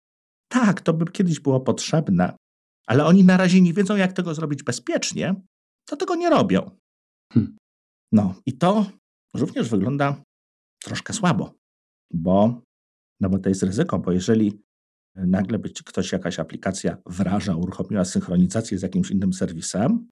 [0.48, 2.36] tak, to by kiedyś było potrzebne,
[2.88, 5.36] ale oni na razie nie wiedzą, jak tego zrobić bezpiecznie,
[5.86, 6.72] to tego nie robią.
[7.34, 7.58] Hmm.
[8.12, 8.86] No i to
[9.34, 10.24] również wygląda
[10.84, 11.54] troszkę słabo,
[12.14, 12.62] bo,
[13.20, 14.64] no bo to jest ryzyko, bo jeżeli
[15.16, 20.10] nagle być ktoś, jakaś aplikacja wraża, uruchomiła synchronizację z jakimś innym serwisem,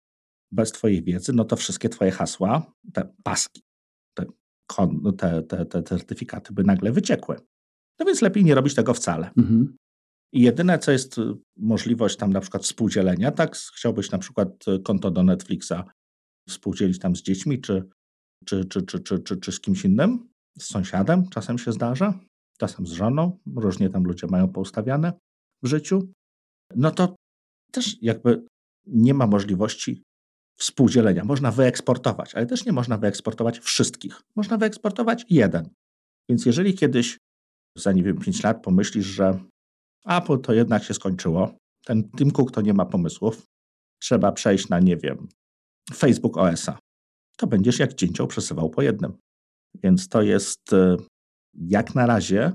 [0.51, 3.61] bez Twojej wiedzy, no to wszystkie Twoje hasła, te paski,
[4.15, 4.25] te,
[5.17, 7.35] te, te, te certyfikaty by nagle wyciekły.
[7.99, 9.31] No więc lepiej nie robić tego wcale.
[9.37, 9.77] Mhm.
[10.33, 11.21] I jedyne, co jest y,
[11.57, 13.55] możliwość tam na przykład współdzielenia, tak?
[13.55, 15.73] Chciałbyś na przykład y, konto do Netflixa
[16.49, 17.89] współdzielić tam z dziećmi, czy,
[18.45, 20.29] czy, czy, czy, czy, czy, czy z kimś innym,
[20.59, 22.19] z sąsiadem, czasem się zdarza,
[22.57, 25.13] czasem z żoną, różnie tam ludzie mają poustawiane
[25.63, 26.13] w życiu,
[26.75, 27.15] no to
[27.71, 28.45] też jakby
[28.85, 30.03] nie ma możliwości
[30.59, 31.23] współdzielenia.
[31.23, 34.21] Można wyeksportować, ale też nie można wyeksportować wszystkich.
[34.35, 35.69] Można wyeksportować jeden.
[36.29, 37.17] Więc jeżeli kiedyś
[37.77, 39.39] za nie wiem 5 lat pomyślisz, że
[40.05, 41.55] Apple to jednak się skończyło.
[41.85, 43.45] Ten Tim Cook to nie ma pomysłów.
[44.01, 45.27] Trzeba przejść na, nie wiem,
[45.93, 46.79] Facebook OS-a.
[47.37, 49.13] To będziesz jak dzięcioł przesywał po jednym.
[49.83, 50.97] Więc to jest e,
[51.53, 52.51] jak na razie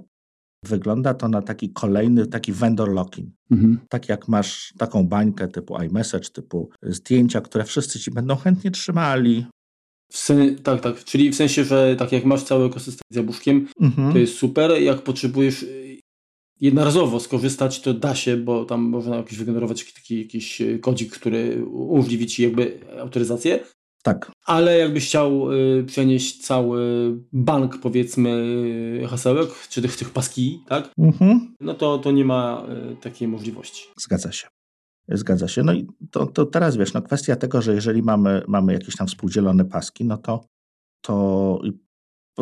[0.64, 3.28] wygląda to na taki kolejny, taki vendor locking.
[3.50, 3.78] Mhm.
[3.88, 9.46] Tak jak masz taką bańkę typu iMessage, typu zdjęcia, które wszyscy ci będą chętnie trzymali.
[10.12, 11.04] Sen, tak, tak.
[11.04, 14.12] Czyli w sensie, że tak jak masz cały ekosystem z jabłuszkiem, mhm.
[14.12, 14.82] to jest super.
[14.82, 15.66] Jak potrzebujesz
[16.60, 21.66] jednorazowo skorzystać, to da się, bo tam można jakiś wygenerować taki jakiś e, kodzik, który
[21.66, 23.60] umożliwi ci jakby autoryzację.
[24.06, 24.32] Tak.
[24.44, 26.80] Ale jakbyś chciał y, przenieść cały
[27.32, 28.30] bank, powiedzmy,
[29.02, 30.90] y, hasełek, czy tych, tych paski, tak?
[30.98, 31.54] Mhm.
[31.60, 33.88] No to, to nie ma y, takiej możliwości.
[33.98, 34.48] Zgadza się.
[35.08, 35.62] Zgadza się.
[35.62, 39.06] No i to, to teraz wiesz, no kwestia tego, że jeżeli mamy, mamy jakieś tam
[39.06, 40.44] współdzielone paski, no to,
[41.00, 41.60] to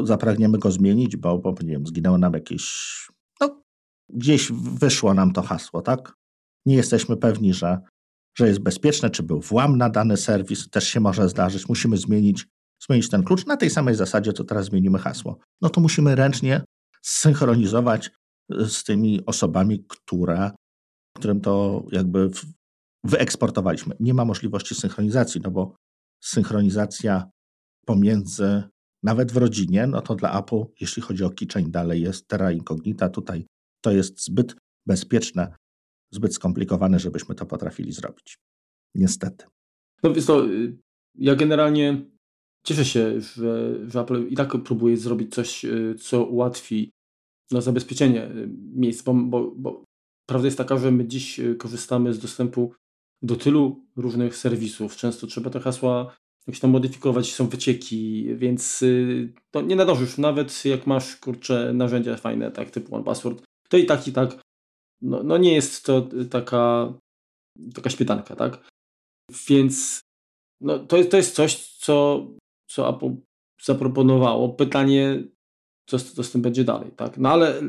[0.03, 2.65] zapragniemy go zmienić, bo, bo nie wiem, zginęło nam jakieś,
[4.09, 6.13] gdzieś wyszło nam to hasło, tak?
[6.67, 7.79] Nie jesteśmy pewni, że,
[8.39, 11.69] że jest bezpieczne, czy był włam na dany serwis, też się może zdarzyć.
[11.69, 12.47] Musimy zmienić,
[12.87, 15.39] zmienić ten klucz na tej samej zasadzie, co teraz zmienimy hasło.
[15.63, 16.65] No to musimy ręcznie
[17.03, 18.11] zsynchronizować
[18.51, 20.51] z tymi osobami, które,
[21.17, 22.31] którym to jakby
[23.05, 23.97] wyeksportowaliśmy.
[24.01, 25.75] Nie ma możliwości synchronizacji, no bo
[26.23, 27.31] synchronizacja
[27.87, 28.63] pomiędzy,
[29.03, 33.09] nawet w rodzinie, no to dla Apple, jeśli chodzi o keychain, dalej jest terra incognita.
[33.09, 33.47] Tutaj
[33.85, 34.57] to jest zbyt
[34.87, 35.57] bezpieczne,
[36.11, 38.39] zbyt skomplikowane, żebyśmy to potrafili zrobić.
[38.95, 39.47] Niestety.
[40.03, 40.79] No więc to, y,
[41.15, 42.07] ja generalnie
[42.67, 46.91] cieszę się, że, że Apple i tak próbuje zrobić coś, y, co ułatwi
[47.51, 49.85] no, zabezpieczenie y, miejsc, bo, bo, bo
[50.29, 52.73] prawda jest taka, że my dziś korzystamy z dostępu
[53.23, 54.97] do tylu różnych serwisów.
[54.97, 56.17] Często trzeba te hasła
[56.47, 58.85] jakoś tam modyfikować, są wycieki, więc
[59.51, 60.19] to nie nadążysz.
[60.19, 64.41] Nawet jak masz, kurcze, narzędzia fajne, tak, typu OnePassword, to i tak, i tak,
[65.03, 66.93] no, no nie jest to taka,
[67.75, 68.71] taka śmietanka, tak?
[69.49, 70.01] Więc
[70.61, 72.27] no, to, jest, to jest coś, co,
[72.71, 73.17] co Apple
[73.63, 74.49] zaproponowało.
[74.49, 75.25] Pytanie,
[75.89, 77.19] co, co z tym będzie dalej, tak?
[77.19, 77.63] No ale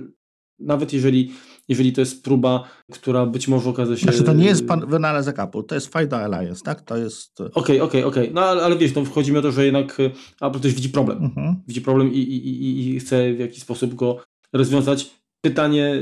[0.60, 1.32] nawet jeżeli,
[1.68, 4.04] jeżeli to jest próba, która być może okaże się...
[4.04, 6.82] Znaczy to nie jest pan wynalazek Apple, to jest FIDO Alliance, tak?
[6.82, 7.41] To jest...
[7.41, 8.24] Okej, okay, okej, okay, okej.
[8.24, 8.34] Okay.
[8.34, 9.98] No ale, ale wiesz, no wchodzi mi o to, że jednak
[10.41, 11.24] Apple też widzi problem.
[11.24, 11.56] Mhm.
[11.68, 14.24] Widzi problem i, i, i, i chce w jakiś sposób go
[14.54, 15.16] rozwiązać.
[15.46, 16.00] Pytanie,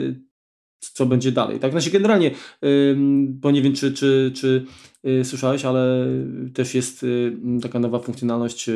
[0.79, 1.59] co będzie dalej.
[1.59, 2.31] Tak, znaczy generalnie,
[3.27, 4.65] bo nie wiem, czy, czy, czy
[5.07, 6.07] y, słyszałeś, ale
[6.53, 8.69] też jest y, taka nowa funkcjonalność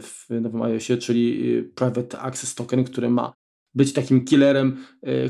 [0.00, 3.32] w nowym iOSie, czyli y, Private Access Token, który ma
[3.74, 4.76] być takim killerem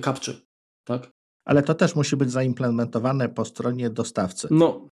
[0.05, 0.37] capture,
[0.85, 1.11] tak?
[1.45, 4.49] Ale to też musi być zaimplementowane po stronie dostawcy.
[4.51, 4.89] No,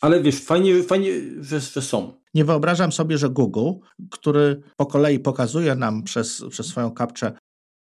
[0.00, 2.12] ale wiesz, fajnie, fajnie że, że są.
[2.34, 3.70] Nie wyobrażam sobie, że Google,
[4.10, 7.32] który po kolei pokazuje nam przez, przez swoją kapczę,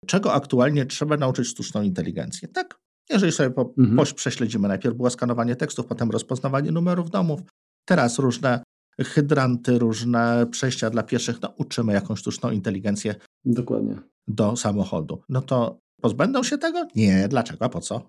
[0.04, 2.48] czego aktualnie trzeba nauczyć sztuczną inteligencję.
[2.48, 2.80] Tak?
[3.10, 4.16] Jeżeli sobie po, mhm.
[4.16, 7.42] prześledzimy, najpierw było skanowanie tekstów, potem rozpoznawanie numerów domów,
[7.86, 8.64] teraz różne
[9.00, 14.00] hydranty, różne przejścia dla pieszych, no uczymy jakąś sztuczną inteligencję Dokładnie.
[14.28, 15.22] do samochodu.
[15.30, 16.88] No to pozbędą się tego?
[16.96, 18.08] Nie, dlaczego, po co?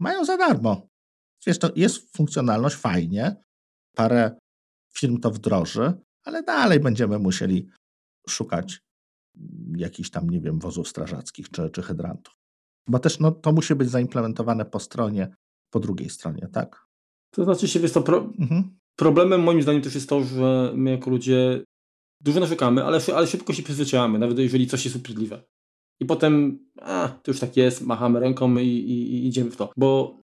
[0.00, 0.86] Mają za darmo.
[1.46, 3.36] Wiesz, to jest funkcjonalność, fajnie,
[3.96, 4.38] parę
[4.94, 5.92] firm to wdroży,
[6.24, 7.68] ale dalej będziemy musieli
[8.28, 8.80] szukać
[9.76, 12.34] jakichś tam, nie wiem, wozów strażackich czy, czy hydrantów.
[12.88, 15.36] Bo też no, to musi być zaimplementowane po stronie,
[15.70, 16.86] po drugiej stronie, tak?
[17.34, 18.18] To znaczy się, wiesz, to pro...
[18.38, 18.78] mhm.
[18.96, 21.64] problemem moim zdaniem też jest to, że my jako ludzie
[22.20, 25.42] dużo narzekamy, ale, ale szybko się przyzwyczajamy, nawet jeżeli coś jest upierdliwe.
[26.00, 29.72] I potem, a, to już tak jest, machamy ręką i, i, i idziemy w to.
[29.76, 30.20] Bo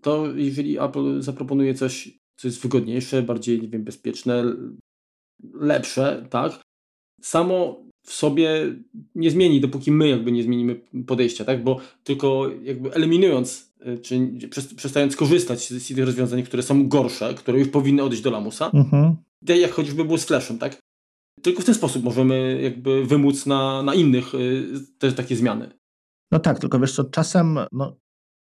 [0.00, 4.44] to jeżeli Apple zaproponuje coś, co jest wygodniejsze, bardziej, nie wiem, bezpieczne,
[5.54, 6.62] lepsze, tak?
[7.22, 8.74] Samo w sobie
[9.14, 11.64] nie zmieni, dopóki my jakby nie zmienimy podejścia, tak?
[11.64, 14.30] Bo tylko jakby eliminując, y, czy
[14.76, 19.16] przestając korzystać z tych rozwiązań, które są gorsze, które już powinny odejść do lamusa, mhm.
[19.46, 20.78] tak jak choćby było z Flashem, tak?
[21.42, 24.66] Tylko w ten sposób możemy jakby wymóc na, na innych y,
[24.98, 25.70] te takie zmiany.
[26.32, 27.96] No tak, tylko wiesz co, czasem no,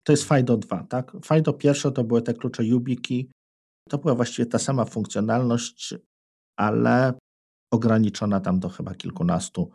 [0.04, 1.16] to jest FIDO 2, tak?
[1.24, 3.26] FIDO pierwsze to były te klucze YubiKey,
[3.88, 5.94] to była właściwie ta sama funkcjonalność,
[6.56, 7.12] ale
[7.70, 9.72] ograniczona tam do chyba kilkunastu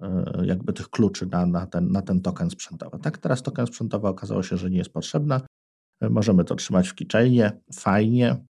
[0.00, 2.98] e, jakby tych kluczy na, na, ten, na ten token sprzętowy.
[2.98, 5.40] Tak, teraz token sprzętowy okazało się, że nie jest potrzebny.
[6.00, 8.44] E, możemy to trzymać w keychainie, fajnie,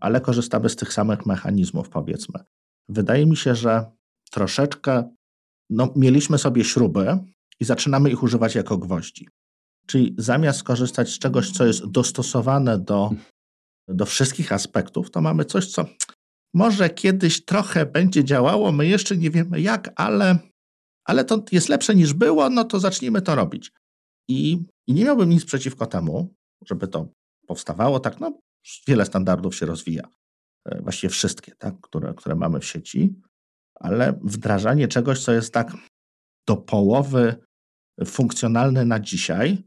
[0.00, 2.40] ale korzystamy z tych samych mechanizmów, powiedzmy.
[2.88, 3.90] Wydaje mi się, że
[4.30, 5.14] troszeczkę
[5.70, 7.18] no, mieliśmy sobie śruby
[7.60, 9.28] i zaczynamy ich używać jako gwoździ.
[9.86, 13.10] Czyli zamiast korzystać z czegoś, co jest dostosowane do,
[13.88, 15.84] do wszystkich aspektów, to mamy coś, co
[16.54, 20.38] może kiedyś trochę będzie działało, my jeszcze nie wiemy jak, ale,
[21.04, 23.72] ale to jest lepsze niż było, no to zacznijmy to robić.
[24.28, 26.34] I, I nie miałbym nic przeciwko temu,
[26.66, 27.08] żeby to
[27.46, 28.00] powstawało.
[28.00, 28.38] Tak, no,
[28.88, 30.08] wiele standardów się rozwija.
[30.64, 33.14] E, właściwie wszystkie, tak, które, które mamy w sieci,
[33.74, 35.72] ale wdrażanie czegoś, co jest tak
[36.48, 37.36] do połowy
[38.04, 39.64] funkcjonalne na dzisiaj,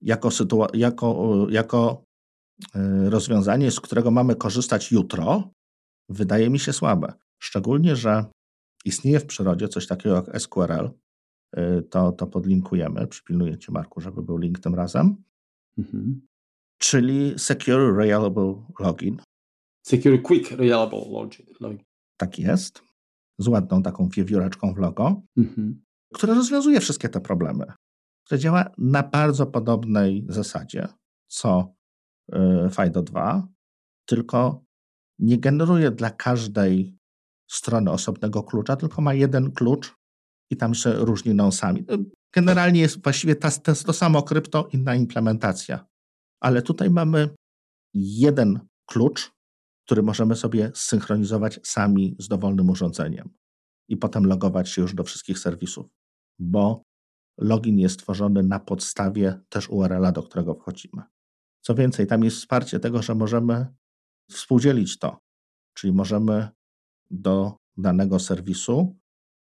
[0.00, 0.28] jako,
[0.74, 2.04] jako, jako
[2.74, 5.50] e, rozwiązanie, z którego mamy korzystać jutro,
[6.08, 7.12] wydaje mi się słabe.
[7.38, 8.24] Szczególnie, że
[8.84, 10.90] istnieje w przyrodzie coś takiego jak SQRL.
[11.58, 13.06] Y, to, to podlinkujemy.
[13.06, 15.24] Przypilnuję Cię, Marku, żeby był link tym razem.
[15.78, 16.26] Mhm.
[16.78, 19.16] Czyli Secure Reliable Login.
[19.86, 21.04] Secure Quick Reliable
[21.60, 21.84] Login.
[22.16, 22.82] Tak jest.
[23.38, 25.82] Z ładną taką wiewióreczką w logo, mhm.
[26.14, 27.66] które rozwiązuje wszystkie te problemy.
[28.24, 30.88] Które działa na bardzo podobnej zasadzie
[31.26, 31.74] co
[32.34, 32.36] y,
[32.70, 33.48] FIDO 2,
[34.06, 34.64] tylko
[35.18, 36.96] nie generuje dla każdej
[37.50, 39.94] strony osobnego klucza, tylko ma jeden klucz
[40.50, 41.84] i tam się różni nonsami.
[42.34, 43.50] Generalnie jest właściwie ta,
[43.86, 45.86] to samo krypto, inna implementacja.
[46.40, 47.28] Ale tutaj mamy
[47.94, 49.32] jeden klucz,
[49.86, 53.30] który możemy sobie synchronizować sami z dowolnym urządzeniem
[53.88, 55.86] i potem logować się już do wszystkich serwisów,
[56.38, 56.82] bo
[57.38, 61.02] login jest tworzony na podstawie też URL-a, do którego wchodzimy.
[61.60, 63.66] Co więcej, tam jest wsparcie tego, że możemy
[64.30, 65.18] współdzielić to,
[65.74, 66.48] czyli możemy
[67.10, 68.96] do danego serwisu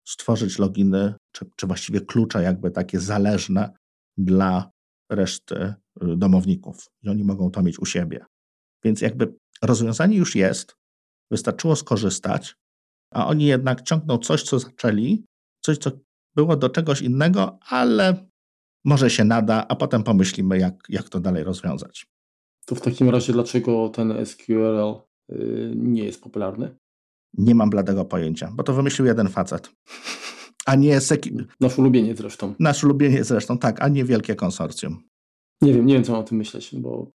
[0.08, 3.74] stworzyć loginy, czy, czy właściwie klucze jakby takie zależne
[4.18, 4.72] dla
[5.12, 5.74] reszty y,
[6.18, 8.26] domowników i oni mogą to mieć u siebie.
[8.84, 10.76] Więc jakby rozwiązanie już jest,
[11.32, 12.56] wystarczyło skorzystać,
[13.14, 15.26] a oni jednak ciągną coś, co zaczęli,
[15.62, 15.92] coś, co
[16.36, 18.30] było do czegoś innego, ale
[18.86, 22.08] może się nada, a potem pomyślimy, jak, jak to dalej rozwiązać.
[22.68, 24.96] To w takim razie, dlaczego ten SQL
[25.32, 26.76] y, nie jest popularny?
[27.34, 29.72] Nie mam bladego pojęcia, bo to wymyślił jeden facet.
[30.66, 31.32] A nie seki...
[31.60, 32.54] Nasz ulubieniec zresztą.
[32.60, 35.04] Nasz ulubieniec zresztą, tak, a nie wielkie konsorcjum.
[35.62, 37.12] Nie wiem, nie wiem, co mam o tym myśleć, bo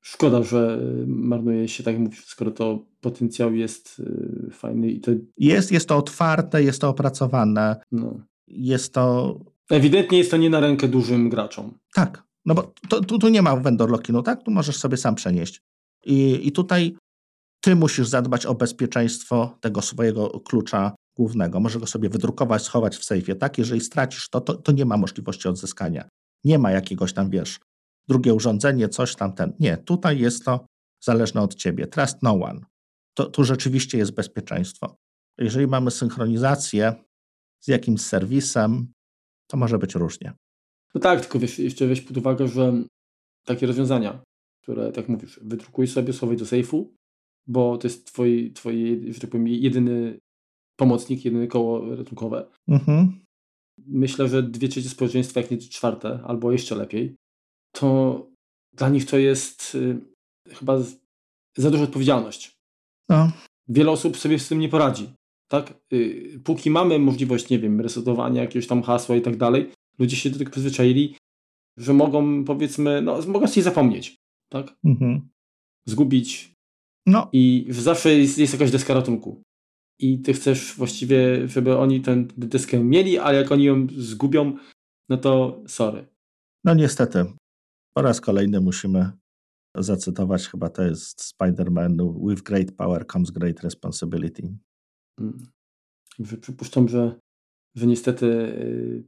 [0.00, 5.10] szkoda, że marnuje się, tak jak mówisz, skoro to potencjał jest y, fajny i to...
[5.38, 7.76] Jest, jest to otwarte, jest to opracowane.
[7.92, 8.20] No.
[8.48, 9.38] Jest to...
[9.70, 11.78] Ewidentnie jest to nie na rękę dużym graczom.
[11.94, 14.42] Tak, no bo to, tu, tu nie ma vendor lockinu, tak?
[14.42, 15.60] Tu możesz sobie sam przenieść.
[16.04, 16.96] I, I tutaj
[17.60, 21.60] ty musisz zadbać o bezpieczeństwo tego swojego klucza głównego.
[21.60, 23.58] Może go sobie wydrukować, schować w sejfie, tak?
[23.58, 26.08] Jeżeli stracisz to, to, to nie ma możliwości odzyskania.
[26.44, 27.60] Nie ma jakiegoś tam, wiesz,
[28.08, 29.52] drugie urządzenie, coś tam, ten.
[29.60, 30.66] Nie, tutaj jest to
[31.04, 31.86] zależne od ciebie.
[31.86, 32.60] Trust no one.
[33.14, 34.96] To, tu rzeczywiście jest bezpieczeństwo.
[35.38, 36.94] Jeżeli mamy synchronizację
[37.60, 38.92] z jakimś serwisem,
[39.46, 40.32] to może być różnie.
[40.94, 42.84] No tak, tylko wiesz, jeszcze weź pod uwagę, że
[43.46, 44.22] takie rozwiązania,
[44.62, 46.94] które, tak mówisz, wydrukuj sobie, schowaj do sejfu,
[47.46, 50.18] bo to jest twój, twój że tak powiem, jedyny
[50.76, 52.46] pomocnik, jedyne koło ratunkowe.
[52.68, 53.24] Mhm.
[53.86, 57.16] Myślę, że dwie trzecie społeczeństwa, jak nie czwarte, albo jeszcze lepiej,
[57.72, 58.26] to
[58.76, 60.00] dla nich to jest y,
[60.48, 60.78] chyba
[61.56, 62.56] za duża odpowiedzialność.
[63.08, 63.32] No.
[63.68, 65.14] Wiele osób sobie z tym nie poradzi.
[65.48, 65.74] Tak?
[65.92, 70.30] Y, póki mamy możliwość, nie wiem, resetowania jakiegoś tam hasła i tak dalej, ludzie się
[70.30, 71.16] do tego przyzwyczaili,
[71.78, 74.16] że mogą, powiedzmy, no, mogą się zapomnieć.
[74.52, 74.76] Tak?
[74.84, 75.28] Mhm.
[75.88, 76.54] Zgubić.
[77.06, 77.28] No.
[77.32, 79.42] I zawsze jest, jest jakaś deska ratunku.
[80.00, 84.56] I ty chcesz właściwie, żeby oni tę deskę mieli, ale jak oni ją zgubią,
[85.08, 86.06] no to sorry.
[86.64, 87.24] No niestety.
[87.96, 89.12] Po raz kolejny musimy
[89.76, 94.56] zacytować, chyba to jest Spider-Man, with great power comes great responsibility.
[95.18, 95.46] Hmm.
[96.40, 97.20] Przypuszczam, że,
[97.76, 99.04] że niestety y,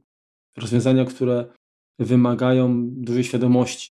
[0.57, 1.53] rozwiązania, które
[1.99, 3.89] wymagają dużej świadomości,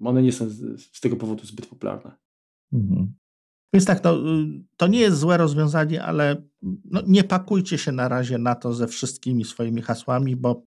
[0.00, 2.16] one nie są z, tego powodu zbyt popularne.
[2.72, 3.14] Mhm.
[3.74, 4.16] Więc tak, no,
[4.76, 6.42] to nie jest złe rozwiązanie, ale
[6.84, 10.64] no, nie pakujcie się na razie na to ze wszystkimi swoimi hasłami, bo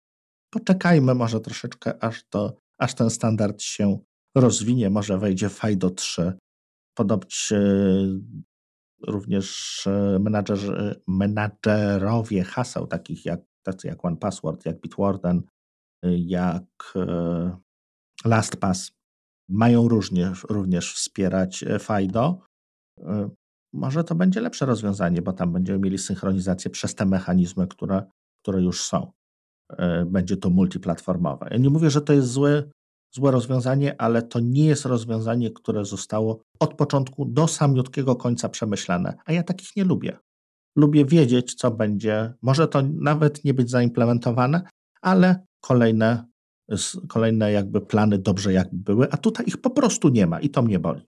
[0.49, 3.99] poczekajmy może troszeczkę, aż, to, aż ten standard się
[4.35, 6.33] rozwinie, może wejdzie FIDO 3.
[6.93, 7.27] Podobnie
[9.07, 15.41] również e, menadżer, menadżerowie haseł, takich jak, tacy jak OnePassword, jak Bitwarden,
[16.05, 17.57] e, jak e,
[18.25, 18.91] LastPass,
[19.49, 22.39] mają również, również wspierać FIDO.
[23.73, 28.03] Może to będzie lepsze rozwiązanie, bo tam będziemy mieli synchronizację przez te mechanizmy, które,
[28.43, 29.11] które już są.
[30.05, 31.47] Będzie to multiplatformowe.
[31.51, 32.63] Ja nie mówię, że to jest złe,
[33.15, 39.17] złe rozwiązanie, ale to nie jest rozwiązanie, które zostało od początku do samiutkiego końca przemyślane,
[39.25, 40.17] a ja takich nie lubię.
[40.75, 42.33] Lubię wiedzieć, co będzie.
[42.41, 44.61] Może to nawet nie być zaimplementowane,
[45.01, 46.25] ale kolejne,
[47.07, 50.61] kolejne jakby plany dobrze jakby były, a tutaj ich po prostu nie ma i to
[50.61, 51.01] mnie boli.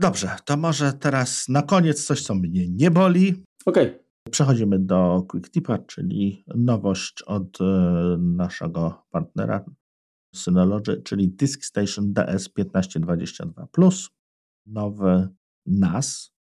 [0.00, 3.44] Dobrze, to może teraz na koniec coś, co mnie nie boli.
[3.66, 3.86] Okej.
[3.86, 4.08] Okay.
[4.30, 7.64] Przechodzimy do Quick Tipa, czyli nowość od e,
[8.18, 9.64] naszego partnera
[10.34, 14.08] Synology, czyli Disk Station DS1522+,
[14.66, 15.28] nowy
[15.66, 16.37] NAS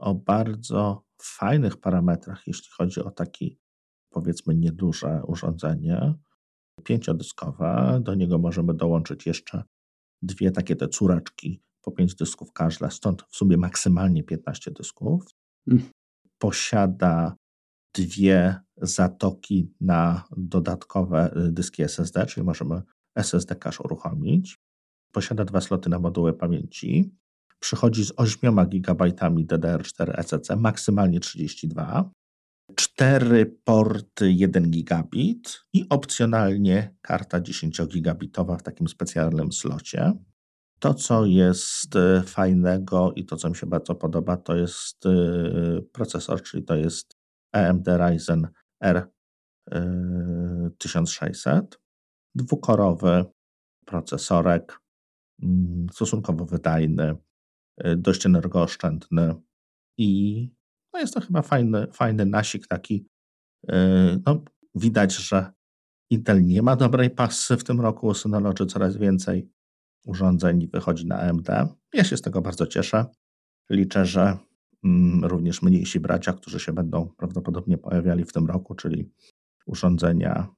[0.00, 3.58] o bardzo fajnych parametrach, jeśli chodzi o taki
[4.10, 6.14] powiedzmy nieduże urządzenie,
[6.84, 8.00] pięciodyskowe.
[8.02, 9.62] Do niego możemy dołączyć jeszcze
[10.22, 15.24] dwie takie te córeczki po pięć dysków każda, stąd w sumie maksymalnie 15 dysków.
[15.66, 15.82] Mm.
[16.38, 17.36] Posiada
[17.94, 22.82] dwie zatoki na dodatkowe dyski SSD, czyli możemy
[23.14, 24.58] SSD cache uruchomić.
[25.12, 27.14] Posiada dwa sloty na moduły pamięci.
[27.60, 32.10] Przychodzi z 8 GB DDR4 ECC, maksymalnie 32.
[32.76, 40.12] Cztery porty 1 gigabit i opcjonalnie karta 10 gigabitowa w takim specjalnym slocie.
[40.78, 45.10] To, co jest e, fajnego i to, co mi się bardzo podoba, to jest e,
[45.92, 47.16] procesor, czyli to jest
[47.52, 48.48] AMD Ryzen
[48.80, 49.08] R
[50.78, 51.80] 1600.
[52.34, 53.24] Dwukorowy
[53.84, 54.80] procesorek,
[55.42, 57.16] mm, stosunkowo wydajny,
[57.96, 59.34] dość energooszczędny
[59.98, 60.50] i
[60.92, 63.06] no jest to chyba fajny, fajny nasik taki.
[64.26, 65.52] No, widać, że
[66.10, 69.48] Intel nie ma dobrej pasy w tym roku, Synology coraz więcej
[70.06, 71.48] urządzeń wychodzi na AMD.
[71.94, 73.06] Ja się z tego bardzo cieszę.
[73.70, 74.38] Liczę, że
[74.84, 79.10] mm, również mniejsi bracia, którzy się będą prawdopodobnie pojawiali w tym roku, czyli
[79.66, 80.48] urządzenia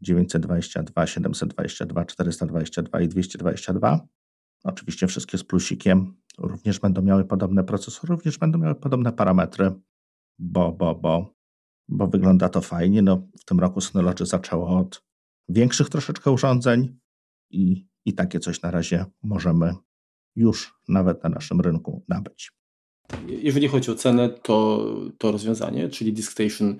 [0.00, 4.06] 922, 722, 422 i 222.
[4.64, 9.72] Oczywiście wszystkie z plusikiem również będą miały podobne procesory, również będą miały podobne parametry,
[10.38, 11.34] bo, bo, bo,
[11.88, 13.02] bo wygląda to fajnie.
[13.02, 15.04] No, w tym roku Synology zaczęło od
[15.48, 16.98] większych troszeczkę urządzeń
[17.50, 19.74] i i takie coś na razie możemy
[20.36, 22.52] już nawet na naszym rynku nabyć.
[23.26, 24.86] Jeżeli chodzi o cenę, to
[25.18, 26.76] to rozwiązanie, czyli DiskStation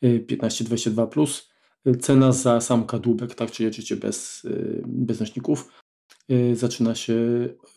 [0.00, 1.22] 1522
[1.86, 5.72] y, cena za sam kadłubek, tak, czyli oczywiście bez, y, bez nośników,
[6.54, 7.14] zaczyna się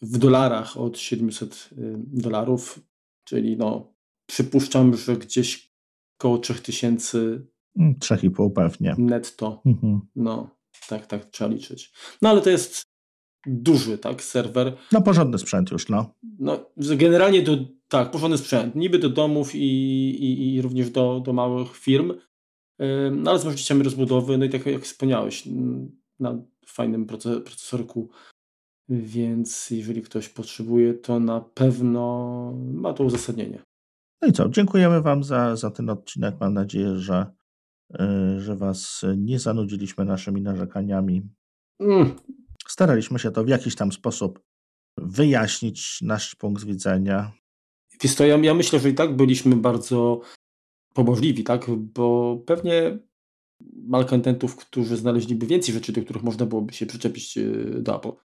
[0.01, 2.79] w dolarach od 700 dolarów,
[3.23, 3.93] czyli no
[4.25, 5.73] przypuszczam, że gdzieś
[6.17, 7.39] koło 3000
[7.77, 8.95] 3,5 mm, pewnie.
[8.97, 9.61] Netto.
[9.65, 10.01] Mhm.
[10.15, 10.49] No,
[10.89, 11.93] tak, tak, trzeba liczyć.
[12.21, 12.83] No ale to jest
[13.45, 14.77] duży, tak, serwer.
[14.91, 16.15] No porządny sprzęt już, no.
[16.39, 21.33] No, generalnie do, tak, porządny sprzęt, niby do domów i, i, i również do, do
[21.33, 22.13] małych firm,
[23.11, 25.43] no ale z możliwościami rozbudowy, no i tak jak wspomniałeś,
[26.19, 28.09] na fajnym procesorku,
[28.89, 33.61] więc jeżeli ktoś potrzebuje, to na pewno ma to uzasadnienie.
[34.21, 36.35] No i co, dziękujemy Wam za, za ten odcinek.
[36.39, 37.37] Mam nadzieję, że
[37.95, 41.21] Y, że Was nie zanudziliśmy naszymi narzekaniami.
[41.79, 42.15] Mm.
[42.67, 44.39] Staraliśmy się to w jakiś tam sposób
[44.97, 47.31] wyjaśnić nasz punkt widzenia.
[48.01, 50.21] Wiesz to ja, ja myślę, że i tak byliśmy bardzo
[50.93, 51.65] pomożliwi, tak?
[51.69, 52.99] Bo pewnie
[53.73, 58.26] malkontentów, którzy znaleźliby więcej rzeczy, do których można byłoby się przyczepić y, do Apple.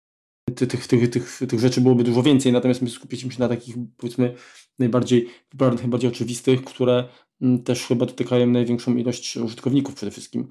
[0.51, 4.35] Tych, tych, tych, tych rzeczy byłoby dużo więcej, natomiast my skupiliśmy się na takich, powiedzmy,
[4.79, 5.29] najbardziej
[5.59, 7.09] najbardziej oczywistych, które
[7.41, 10.49] Mm, też chyba dotykają największą ilość użytkowników przede wszystkim.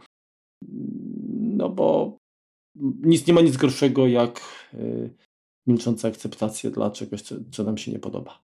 [1.39, 2.17] No bo
[3.01, 4.41] nic nie ma nic gorszego jak
[4.73, 5.15] yy,
[5.67, 8.41] milcząca akceptacja dla czegoś, co, co nam się nie podoba.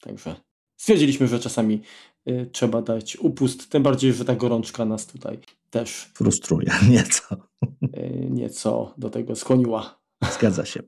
[0.00, 0.36] Także
[0.80, 1.82] stwierdziliśmy, że czasami
[2.28, 5.38] y, trzeba dać upust, tym bardziej, że ta gorączka nas tutaj
[5.70, 7.36] też frustruje nieco.
[7.84, 10.00] Y, nieco do tego skłoniła.
[10.32, 10.82] Zgadza się.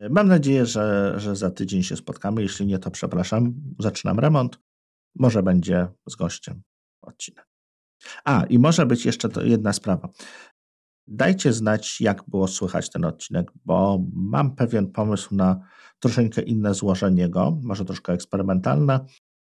[0.00, 2.42] Mam nadzieję, że, że za tydzień się spotkamy.
[2.42, 3.54] Jeśli nie, to przepraszam.
[3.78, 4.58] Zaczynam remont.
[5.14, 6.62] Może będzie z gościem
[7.02, 7.48] odcinek.
[8.24, 10.08] A, i może być jeszcze to jedna sprawa.
[11.08, 15.60] Dajcie znać, jak było słychać ten odcinek, bo mam pewien pomysł na
[15.98, 19.06] troszeczkę inne złożenie go, może troszkę eksperymentalne.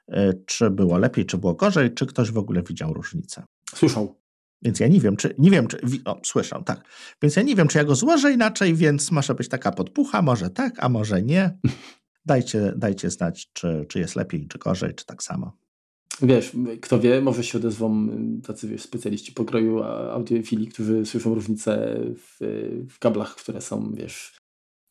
[0.09, 3.45] E, czy było lepiej, czy było gorzej, czy ktoś w ogóle widział różnicę?
[3.75, 4.21] Słyszał.
[4.63, 5.35] Więc ja nie wiem, czy.
[5.39, 5.81] Nie wiem, czy.
[6.05, 6.85] O, słyszał, tak.
[7.23, 10.51] Więc ja nie wiem, czy ja go złożę inaczej, więc może być taka podpucha, może
[10.51, 11.59] tak, a może nie.
[12.27, 15.53] Dajcie, dajcie znać, czy, czy jest lepiej, czy gorzej, czy tak samo.
[16.23, 18.09] Wiesz, kto wie, może się odezwą
[18.47, 22.37] tacy wiesz, specjaliści pokroju audiofili, którzy słyszą różnice w,
[22.91, 24.41] w kablach, które są, wiesz,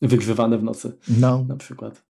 [0.02, 0.98] wygrzewane w nocy.
[1.20, 1.44] No.
[1.48, 2.04] Na przykład.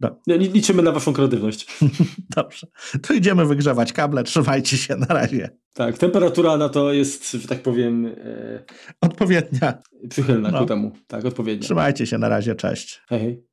[0.00, 0.20] No.
[0.26, 1.78] Liczymy na waszą kreatywność.
[2.36, 2.66] Dobrze.
[3.02, 4.24] To idziemy wygrzewać kable.
[4.24, 5.50] Trzymajcie się na razie.
[5.74, 8.06] Tak, temperatura na to jest, że tak powiem...
[8.06, 8.64] E...
[9.00, 9.78] Odpowiednia.
[10.10, 10.60] Przychylna no.
[10.60, 10.92] ku temu.
[11.06, 11.64] Tak, odpowiednia.
[11.64, 12.54] Trzymajcie się na razie.
[12.54, 13.02] Cześć.
[13.08, 13.48] Hej, hej.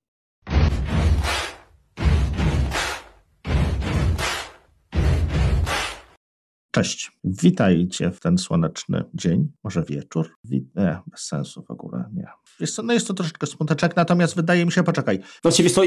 [6.72, 10.30] Cześć, witajcie w ten słoneczny dzień, może wieczór.
[10.44, 12.28] Wi nie, bez sensu w ogóle, nie.
[12.60, 15.20] Jest to, no jest to troszeczkę smuteczek, natomiast wydaje mi się, poczekaj.
[15.44, 15.82] Właściwie to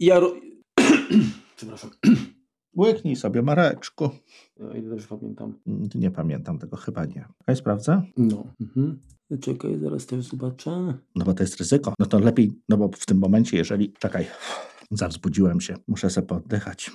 [0.00, 0.20] ja...
[1.56, 1.90] Przepraszam.
[2.78, 4.10] Łyknij sobie, Mareczku.
[4.56, 5.54] Ja ile też pamiętam.
[5.66, 7.28] Mm, nie pamiętam tego, chyba nie.
[7.40, 8.02] Okej, sprawdzę?
[8.16, 8.44] No.
[8.60, 8.98] Mhm.
[9.40, 10.94] Czekaj, zaraz też zobaczę.
[11.14, 11.94] No bo to jest ryzyko.
[11.98, 13.92] No to lepiej, no bo w tym momencie, jeżeli...
[13.92, 14.26] Czekaj,
[14.90, 15.74] zawzbudziłem się.
[15.88, 16.90] Muszę sobie poddychać.